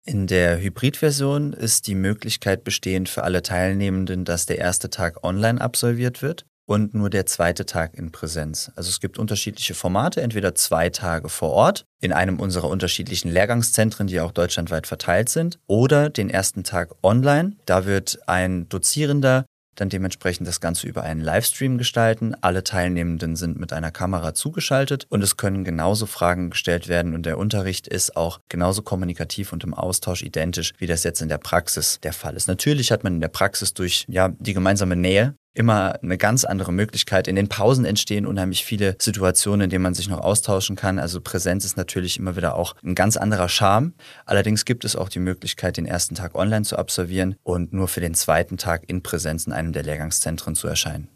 In 0.05 0.27
der 0.27 0.59
Hybrid-Version 0.59 1.53
ist 1.53 1.87
die 1.87 1.95
Möglichkeit 1.95 2.63
bestehend 2.65 3.07
für 3.07 3.23
alle 3.23 3.41
Teilnehmenden, 3.41 4.25
dass 4.25 4.47
der 4.47 4.57
erste 4.57 4.89
Tag 4.89 5.23
online 5.23 5.61
absolviert 5.61 6.21
wird 6.21 6.45
und 6.65 6.93
nur 6.93 7.09
der 7.09 7.25
zweite 7.25 7.65
Tag 7.65 7.93
in 7.95 8.11
Präsenz. 8.11 8.71
Also 8.75 8.89
es 8.89 8.99
gibt 8.99 9.17
unterschiedliche 9.17 9.73
Formate, 9.73 10.21
entweder 10.21 10.55
zwei 10.55 10.89
Tage 10.89 11.29
vor 11.29 11.51
Ort 11.51 11.85
in 11.99 12.13
einem 12.13 12.39
unserer 12.39 12.69
unterschiedlichen 12.69 13.31
Lehrgangszentren, 13.31 14.07
die 14.07 14.19
auch 14.19 14.31
deutschlandweit 14.31 14.87
verteilt 14.87 15.29
sind, 15.29 15.59
oder 15.67 16.09
den 16.09 16.29
ersten 16.29 16.63
Tag 16.63 16.95
online. 17.01 17.53
Da 17.65 17.85
wird 17.85 18.19
ein 18.27 18.67
Dozierender 18.69 19.45
dann 19.75 19.89
dementsprechend 19.89 20.47
das 20.47 20.61
Ganze 20.61 20.87
über 20.87 21.03
einen 21.03 21.21
Livestream 21.21 21.77
gestalten. 21.77 22.35
Alle 22.41 22.63
Teilnehmenden 22.63 23.35
sind 23.35 23.59
mit 23.59 23.73
einer 23.73 23.91
Kamera 23.91 24.33
zugeschaltet 24.33 25.05
und 25.09 25.23
es 25.23 25.37
können 25.37 25.63
genauso 25.63 26.05
Fragen 26.05 26.49
gestellt 26.49 26.87
werden 26.87 27.13
und 27.13 27.25
der 27.25 27.37
Unterricht 27.37 27.87
ist 27.87 28.15
auch 28.15 28.39
genauso 28.49 28.81
kommunikativ 28.81 29.53
und 29.53 29.63
im 29.63 29.73
Austausch 29.73 30.21
identisch, 30.21 30.73
wie 30.77 30.87
das 30.87 31.03
jetzt 31.03 31.21
in 31.21 31.29
der 31.29 31.37
Praxis 31.37 31.99
der 32.03 32.13
Fall 32.13 32.35
ist. 32.35 32.47
Natürlich 32.47 32.91
hat 32.91 33.03
man 33.03 33.15
in 33.15 33.21
der 33.21 33.29
Praxis 33.29 33.73
durch 33.73 34.05
ja, 34.07 34.29
die 34.29 34.53
gemeinsame 34.53 34.95
Nähe 34.95 35.35
immer 35.53 36.01
eine 36.01 36.17
ganz 36.17 36.45
andere 36.45 36.71
Möglichkeit. 36.71 37.27
In 37.27 37.35
den 37.35 37.49
Pausen 37.49 37.85
entstehen 37.85 38.25
unheimlich 38.25 38.65
viele 38.65 38.95
Situationen, 38.99 39.65
in 39.65 39.69
denen 39.69 39.83
man 39.83 39.93
sich 39.93 40.09
noch 40.09 40.19
austauschen 40.19 40.75
kann. 40.75 40.99
Also 40.99 41.21
Präsenz 41.21 41.65
ist 41.65 41.77
natürlich 41.77 42.17
immer 42.17 42.35
wieder 42.35 42.55
auch 42.55 42.75
ein 42.83 42.95
ganz 42.95 43.17
anderer 43.17 43.49
Charme. 43.49 43.93
Allerdings 44.25 44.65
gibt 44.65 44.85
es 44.85 44.95
auch 44.95 45.09
die 45.09 45.19
Möglichkeit, 45.19 45.77
den 45.77 45.85
ersten 45.85 46.15
Tag 46.15 46.35
online 46.35 46.63
zu 46.63 46.77
absolvieren 46.77 47.35
und 47.43 47.73
nur 47.73 47.87
für 47.87 48.01
den 48.01 48.15
zweiten 48.15 48.57
Tag 48.57 48.83
in 48.87 49.03
Präsenz 49.03 49.45
in 49.45 49.53
einem 49.53 49.73
der 49.73 49.83
Lehrgangszentren 49.83 50.55
zu 50.55 50.67
erscheinen. 50.67 51.07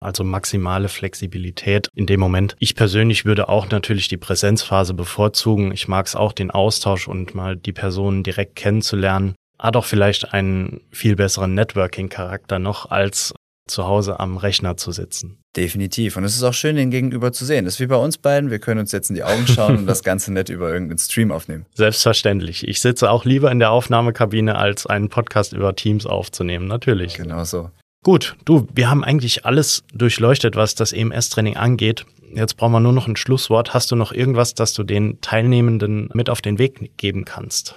Also 0.00 0.22
maximale 0.22 0.88
Flexibilität 0.88 1.88
in 1.94 2.04
dem 2.04 2.20
Moment. 2.20 2.56
Ich 2.58 2.74
persönlich 2.74 3.24
würde 3.24 3.48
auch 3.48 3.70
natürlich 3.70 4.08
die 4.08 4.18
Präsenzphase 4.18 4.92
bevorzugen. 4.92 5.72
Ich 5.72 5.88
mag 5.88 6.06
es 6.06 6.14
auch, 6.14 6.32
den 6.32 6.50
Austausch 6.50 7.08
und 7.08 7.34
mal 7.34 7.56
die 7.56 7.72
Personen 7.72 8.22
direkt 8.22 8.54
kennenzulernen 8.56 9.34
hat 9.58 9.76
auch 9.76 9.84
vielleicht 9.84 10.34
einen 10.34 10.80
viel 10.90 11.16
besseren 11.16 11.54
Networking-Charakter 11.54 12.58
noch 12.58 12.90
als 12.90 13.32
zu 13.66 13.86
Hause 13.86 14.20
am 14.20 14.36
Rechner 14.36 14.76
zu 14.76 14.92
sitzen. 14.92 15.38
Definitiv. 15.56 16.16
Und 16.16 16.24
es 16.24 16.34
ist 16.34 16.42
auch 16.42 16.52
schön, 16.52 16.76
den 16.76 16.90
Gegenüber 16.90 17.32
zu 17.32 17.44
sehen. 17.44 17.64
Das 17.64 17.74
ist 17.74 17.80
wie 17.80 17.86
bei 17.86 17.96
uns 17.96 18.18
beiden. 18.18 18.50
Wir 18.50 18.58
können 18.58 18.80
uns 18.80 18.92
jetzt 18.92 19.08
in 19.08 19.14
die 19.14 19.24
Augen 19.24 19.46
schauen 19.46 19.78
und 19.78 19.86
das 19.86 20.02
Ganze 20.02 20.32
nicht 20.32 20.48
über 20.48 20.72
irgendeinen 20.72 20.98
Stream 20.98 21.32
aufnehmen. 21.32 21.64
Selbstverständlich. 21.74 22.66
Ich 22.68 22.80
sitze 22.80 23.10
auch 23.10 23.24
lieber 23.24 23.50
in 23.50 23.58
der 23.58 23.70
Aufnahmekabine, 23.70 24.56
als 24.56 24.86
einen 24.86 25.08
Podcast 25.08 25.52
über 25.52 25.74
Teams 25.74 26.06
aufzunehmen. 26.06 26.66
Natürlich. 26.66 27.14
Genau 27.14 27.44
so. 27.44 27.70
Gut, 28.02 28.36
du, 28.44 28.66
wir 28.74 28.90
haben 28.90 29.02
eigentlich 29.02 29.46
alles 29.46 29.82
durchleuchtet, 29.94 30.56
was 30.56 30.74
das 30.74 30.92
EMS-Training 30.92 31.56
angeht. 31.56 32.04
Jetzt 32.34 32.56
brauchen 32.56 32.72
wir 32.72 32.80
nur 32.80 32.92
noch 32.92 33.06
ein 33.06 33.16
Schlusswort. 33.16 33.72
Hast 33.72 33.90
du 33.92 33.96
noch 33.96 34.12
irgendwas, 34.12 34.54
das 34.54 34.74
du 34.74 34.82
den 34.82 35.20
Teilnehmenden 35.20 36.10
mit 36.12 36.28
auf 36.28 36.42
den 36.42 36.58
Weg 36.58 36.98
geben 36.98 37.24
kannst? 37.24 37.76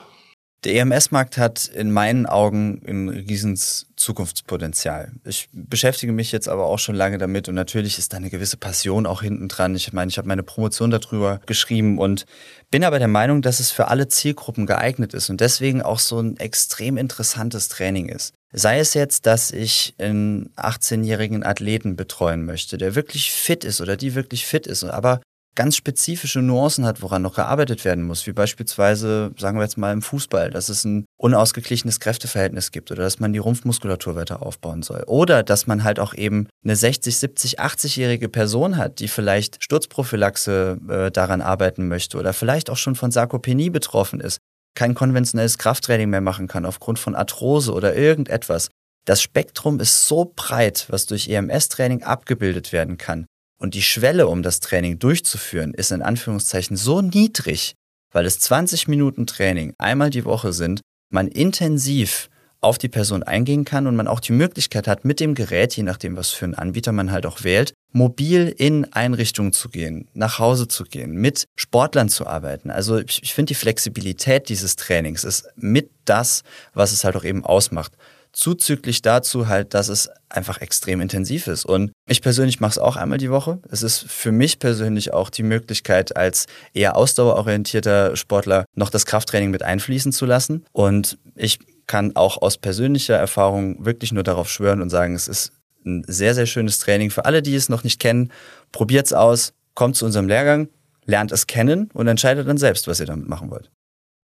Der 0.63 0.73
EMS-Markt 0.73 1.37
hat 1.37 1.67
in 1.67 1.91
meinen 1.91 2.25
Augen 2.25 2.81
ein 2.87 3.09
riesens 3.09 3.85
Zukunftspotenzial. 3.95 5.11
Ich 5.23 5.49
beschäftige 5.51 6.11
mich 6.11 6.31
jetzt 6.31 6.49
aber 6.49 6.65
auch 6.65 6.79
schon 6.79 6.95
lange 6.95 7.19
damit 7.19 7.47
und 7.47 7.55
natürlich 7.55 7.99
ist 7.99 8.11
da 8.11 8.17
eine 8.17 8.31
gewisse 8.31 8.57
Passion 8.57 9.05
auch 9.05 9.21
hinten 9.21 9.49
dran. 9.49 9.75
Ich 9.75 9.93
meine, 9.93 10.09
ich 10.09 10.17
habe 10.17 10.27
meine 10.27 10.43
Promotion 10.43 10.89
darüber 10.89 11.41
geschrieben 11.45 11.99
und 11.99 12.25
bin 12.71 12.83
aber 12.83 12.97
der 12.97 13.07
Meinung, 13.07 13.43
dass 13.43 13.59
es 13.59 13.71
für 13.71 13.87
alle 13.87 14.07
Zielgruppen 14.07 14.65
geeignet 14.65 15.13
ist 15.13 15.29
und 15.29 15.41
deswegen 15.41 15.83
auch 15.83 15.99
so 15.99 16.19
ein 16.19 16.37
extrem 16.37 16.97
interessantes 16.97 17.69
Training 17.69 18.09
ist. 18.09 18.33
Sei 18.51 18.79
es 18.79 18.93
jetzt, 18.93 19.25
dass 19.25 19.51
ich 19.51 19.93
einen 19.99 20.49
18-jährigen 20.55 21.43
Athleten 21.43 21.95
betreuen 21.95 22.45
möchte, 22.45 22.77
der 22.77 22.95
wirklich 22.95 23.31
fit 23.31 23.63
ist 23.63 23.81
oder 23.81 23.97
die 23.97 24.15
wirklich 24.15 24.45
fit 24.45 24.65
ist, 24.65 24.83
aber 24.85 25.21
ganz 25.57 25.75
spezifische 25.75 26.41
Nuancen 26.41 26.85
hat, 26.85 27.01
woran 27.01 27.23
noch 27.23 27.35
gearbeitet 27.35 27.83
werden 27.83 28.05
muss, 28.05 28.25
wie 28.27 28.31
beispielsweise, 28.31 29.31
sagen 29.37 29.57
wir 29.57 29.63
jetzt 29.63 29.77
mal 29.77 29.91
im 29.91 30.01
Fußball, 30.01 30.51
dass 30.51 30.69
es 30.69 30.85
ein 30.85 31.05
unausgeglichenes 31.17 31.99
Kräfteverhältnis 31.99 32.71
gibt 32.71 32.91
oder 32.91 33.03
dass 33.03 33.19
man 33.19 33.33
die 33.33 33.39
Rumpfmuskulatur 33.39 34.15
weiter 34.15 34.43
aufbauen 34.43 34.83
soll. 34.83 35.03
Oder 35.07 35.43
dass 35.43 35.67
man 35.67 35.83
halt 35.83 35.99
auch 35.99 36.13
eben 36.13 36.47
eine 36.63 36.75
60, 36.75 37.17
70, 37.17 37.59
80-jährige 37.59 38.29
Person 38.29 38.77
hat, 38.77 38.99
die 38.99 39.07
vielleicht 39.07 39.61
Sturzprophylaxe 39.61 40.77
äh, 40.87 41.11
daran 41.11 41.41
arbeiten 41.41 41.87
möchte 41.87 42.17
oder 42.17 42.33
vielleicht 42.33 42.69
auch 42.69 42.77
schon 42.77 42.95
von 42.95 43.11
Sarkopenie 43.11 43.71
betroffen 43.71 44.21
ist, 44.21 44.37
kein 44.75 44.93
konventionelles 44.93 45.57
Krafttraining 45.57 46.11
mehr 46.11 46.21
machen 46.21 46.47
kann 46.47 46.67
aufgrund 46.67 46.99
von 46.99 47.15
Arthrose 47.15 47.73
oder 47.73 47.95
irgendetwas. 47.95 48.69
Das 49.05 49.23
Spektrum 49.23 49.79
ist 49.79 50.07
so 50.07 50.31
breit, 50.35 50.85
was 50.89 51.07
durch 51.07 51.29
EMS-Training 51.29 52.03
abgebildet 52.03 52.71
werden 52.73 52.97
kann. 52.97 53.25
Und 53.57 53.73
die 53.73 53.81
Schwelle, 53.81 54.27
um 54.27 54.43
das 54.43 54.59
Training 54.59 54.99
durchzuführen, 54.99 55.73
ist 55.73 55.91
in 55.91 56.01
Anführungszeichen 56.01 56.77
so 56.77 57.01
niedrig, 57.01 57.73
weil 58.11 58.25
es 58.25 58.39
20 58.39 58.87
Minuten 58.87 59.25
Training 59.25 59.73
einmal 59.77 60.09
die 60.09 60.25
Woche 60.25 60.53
sind, 60.53 60.81
man 61.09 61.27
intensiv 61.27 62.29
auf 62.59 62.77
die 62.77 62.89
Person 62.89 63.23
eingehen 63.23 63.65
kann 63.65 63.87
und 63.87 63.95
man 63.95 64.07
auch 64.07 64.19
die 64.19 64.31
Möglichkeit 64.31 64.87
hat, 64.87 65.05
mit 65.05 65.19
dem 65.19 65.35
Gerät, 65.35 65.75
je 65.75 65.83
nachdem, 65.83 66.17
was 66.17 66.31
für 66.31 66.45
einen 66.45 66.55
Anbieter 66.55 66.91
man 66.91 67.11
halt 67.11 67.25
auch 67.25 67.43
wählt, 67.43 67.73
mobil 67.91 68.53
in 68.57 68.91
Einrichtungen 68.93 69.53
zu 69.53 69.69
gehen, 69.69 70.07
nach 70.13 70.39
Hause 70.39 70.67
zu 70.67 70.83
gehen, 70.83 71.13
mit 71.13 71.45
Sportlern 71.55 72.09
zu 72.09 72.25
arbeiten. 72.25 72.71
Also 72.71 72.97
ich, 72.97 73.21
ich 73.21 73.33
finde, 73.33 73.49
die 73.49 73.55
Flexibilität 73.55 74.49
dieses 74.49 74.75
Trainings 74.75 75.23
ist 75.23 75.49
mit 75.55 75.91
das, 76.05 76.43
was 76.73 76.91
es 76.91 77.03
halt 77.03 77.15
auch 77.15 77.23
eben 77.23 77.45
ausmacht. 77.45 77.93
Zuzüglich 78.37 79.01
dazu 79.01 79.47
halt, 79.47 79.73
dass 79.73 79.87
es 79.87 80.11
einfach 80.29 80.61
extrem 80.61 81.01
intensiv 81.01 81.47
ist. 81.47 81.65
Und 81.65 81.91
ich 82.07 82.21
persönlich 82.21 82.59
mache 82.59 82.69
es 82.69 82.77
auch 82.77 82.95
einmal 82.95 83.17
die 83.17 83.31
Woche. 83.31 83.57
Es 83.71 83.81
ist 83.81 84.05
für 84.07 84.31
mich 84.31 84.59
persönlich 84.59 85.11
auch 85.11 85.31
die 85.31 85.41
Möglichkeit, 85.41 86.15
als 86.15 86.45
eher 86.71 86.95
ausdauerorientierter 86.95 88.15
Sportler 88.15 88.65
noch 88.75 88.91
das 88.91 89.07
Krafttraining 89.07 89.49
mit 89.49 89.63
einfließen 89.63 90.11
zu 90.11 90.27
lassen. 90.27 90.63
Und 90.71 91.17
ich 91.35 91.57
kann 91.87 92.15
auch 92.15 92.39
aus 92.39 92.59
persönlicher 92.59 93.15
Erfahrung 93.15 93.83
wirklich 93.83 94.11
nur 94.11 94.21
darauf 94.21 94.51
schwören 94.51 94.83
und 94.83 94.91
sagen, 94.91 95.15
es 95.15 95.27
ist 95.27 95.51
ein 95.83 96.03
sehr, 96.05 96.35
sehr 96.35 96.45
schönes 96.45 96.77
Training. 96.77 97.09
Für 97.09 97.25
alle, 97.25 97.41
die 97.41 97.55
es 97.55 97.69
noch 97.69 97.83
nicht 97.83 97.99
kennen, 97.99 98.31
probiert 98.71 99.07
es 99.07 99.13
aus, 99.13 99.53
kommt 99.73 99.95
zu 99.95 100.05
unserem 100.05 100.27
Lehrgang, 100.27 100.69
lernt 101.05 101.31
es 101.31 101.47
kennen 101.47 101.89
und 101.95 102.07
entscheidet 102.07 102.47
dann 102.47 102.57
selbst, 102.57 102.87
was 102.87 102.99
ihr 102.99 103.07
damit 103.07 103.27
machen 103.27 103.49
wollt. 103.49 103.71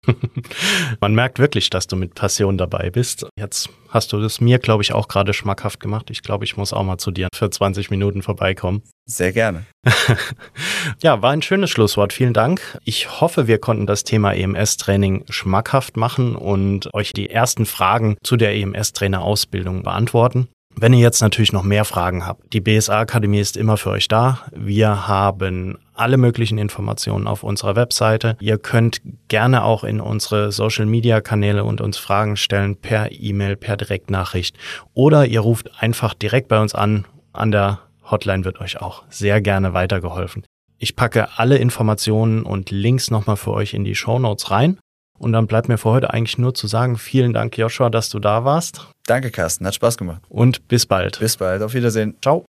Man 1.00 1.14
merkt 1.14 1.40
wirklich, 1.40 1.70
dass 1.70 1.88
du 1.88 1.96
mit 1.96 2.16
Passion 2.16 2.58
dabei 2.58 2.90
bist. 2.90 3.26
Jetzt 3.38 3.70
hast 3.90 4.14
du 4.14 4.20
das 4.20 4.42
mir, 4.42 4.60
glaube 4.60 4.84
ich, 4.84 4.94
auch 4.94 5.08
gerade 5.08 5.34
schmackhaft 5.34 5.80
gemacht. 5.80 6.10
Ich 6.10 6.24
glaube, 6.24 6.46
ich 6.46 6.58
muss 6.58 6.74
auch 6.74 6.84
mal 6.84 6.98
zu 6.98 7.12
dir 7.12 7.28
für 7.34 7.50
20 7.50 7.90
Minuten 7.92 8.22
vorbeikommen. 8.22 8.82
Sehr 9.06 9.32
gerne. 9.34 9.66
ja, 11.02 11.22
war 11.22 11.32
ein 11.32 11.42
schönes 11.42 11.70
Schlusswort. 11.70 12.14
Vielen 12.14 12.34
Dank. 12.34 12.80
Ich 12.86 13.22
hoffe, 13.22 13.48
wir 13.48 13.60
konnten 13.60 13.86
das 13.86 14.04
Thema 14.04 14.34
EMS-Training 14.34 15.26
schmackhaft 15.30 15.98
machen 15.98 16.36
und 16.36 16.94
euch 16.94 17.14
die 17.14 17.30
ersten 17.30 17.66
Fragen 17.66 18.18
zu 18.24 18.38
der 18.38 18.56
EMS-Trainer-Ausbildung 18.56 19.84
beantworten. 19.84 20.48
Wenn 20.76 20.94
ihr 20.94 21.00
jetzt 21.00 21.22
natürlich 21.22 21.54
noch 21.54 21.64
mehr 21.64 21.86
Fragen 21.86 22.26
habt, 22.26 22.54
die 22.54 22.62
BSA 22.62 23.02
Akademie 23.02 23.40
ist 23.40 23.58
immer 23.58 23.78
für 23.78 23.92
euch 23.92 24.08
da. 24.08 24.40
Wir 24.52 25.08
haben 25.08 25.78
alle 25.94 26.18
möglichen 26.18 26.58
Informationen 26.58 27.28
auf 27.28 27.44
unserer 27.44 27.76
Webseite. 27.76 28.36
Ihr 28.40 28.58
könnt 28.58 29.02
gerne 29.28 29.64
auch 29.64 29.84
in 29.84 30.02
unsere 30.02 30.52
Social 30.52 30.86
Media 30.86 31.22
Kanäle 31.22 31.64
und 31.64 31.82
uns 31.82 31.98
Fragen 31.98 32.36
stellen 32.38 32.76
per 32.76 33.12
E-Mail, 33.12 33.56
per 33.56 33.78
Direktnachricht 33.78 34.58
oder 34.94 35.26
ihr 35.26 35.42
ruft 35.42 35.70
einfach 35.82 36.14
direkt 36.14 36.48
bei 36.48 36.60
uns 36.60 36.74
an. 36.74 37.06
An 37.34 37.52
der 37.52 37.80
Hotline 38.10 38.44
wird 38.46 38.60
euch 38.60 38.82
auch 38.82 39.04
sehr 39.10 39.42
gerne 39.42 39.74
weitergeholfen. 39.74 40.44
Ich 40.80 40.96
packe 40.96 41.38
alle 41.38 41.58
Informationen 41.58 42.42
und 42.42 42.72
Links 42.72 43.12
nochmal 43.12 43.38
für 43.38 43.52
euch 43.52 43.76
in 43.76 43.84
die 43.84 43.94
Show 43.94 44.18
Notes 44.18 44.50
rein. 44.50 44.80
Und 45.22 45.34
dann 45.34 45.46
bleibt 45.46 45.68
mir 45.68 45.78
für 45.78 45.92
heute 45.92 46.12
eigentlich 46.12 46.40
nur 46.40 46.56
zu 46.56 46.66
sagen, 46.66 46.98
vielen 46.98 47.32
Dank, 47.32 47.56
Joshua, 47.56 47.92
dass 47.92 48.10
du 48.10 48.18
da 48.18 48.44
warst. 48.44 48.88
Danke, 49.06 49.30
Carsten. 49.30 49.68
Hat 49.68 49.76
Spaß 49.76 49.98
gemacht. 49.98 50.24
Und 50.30 50.68
bis 50.68 50.88
bald. 50.88 51.20
Bis 51.20 51.38
bald. 51.38 51.62
Auf 51.62 51.76
Wiedersehen. 51.76 52.16
Ciao. 52.24 52.44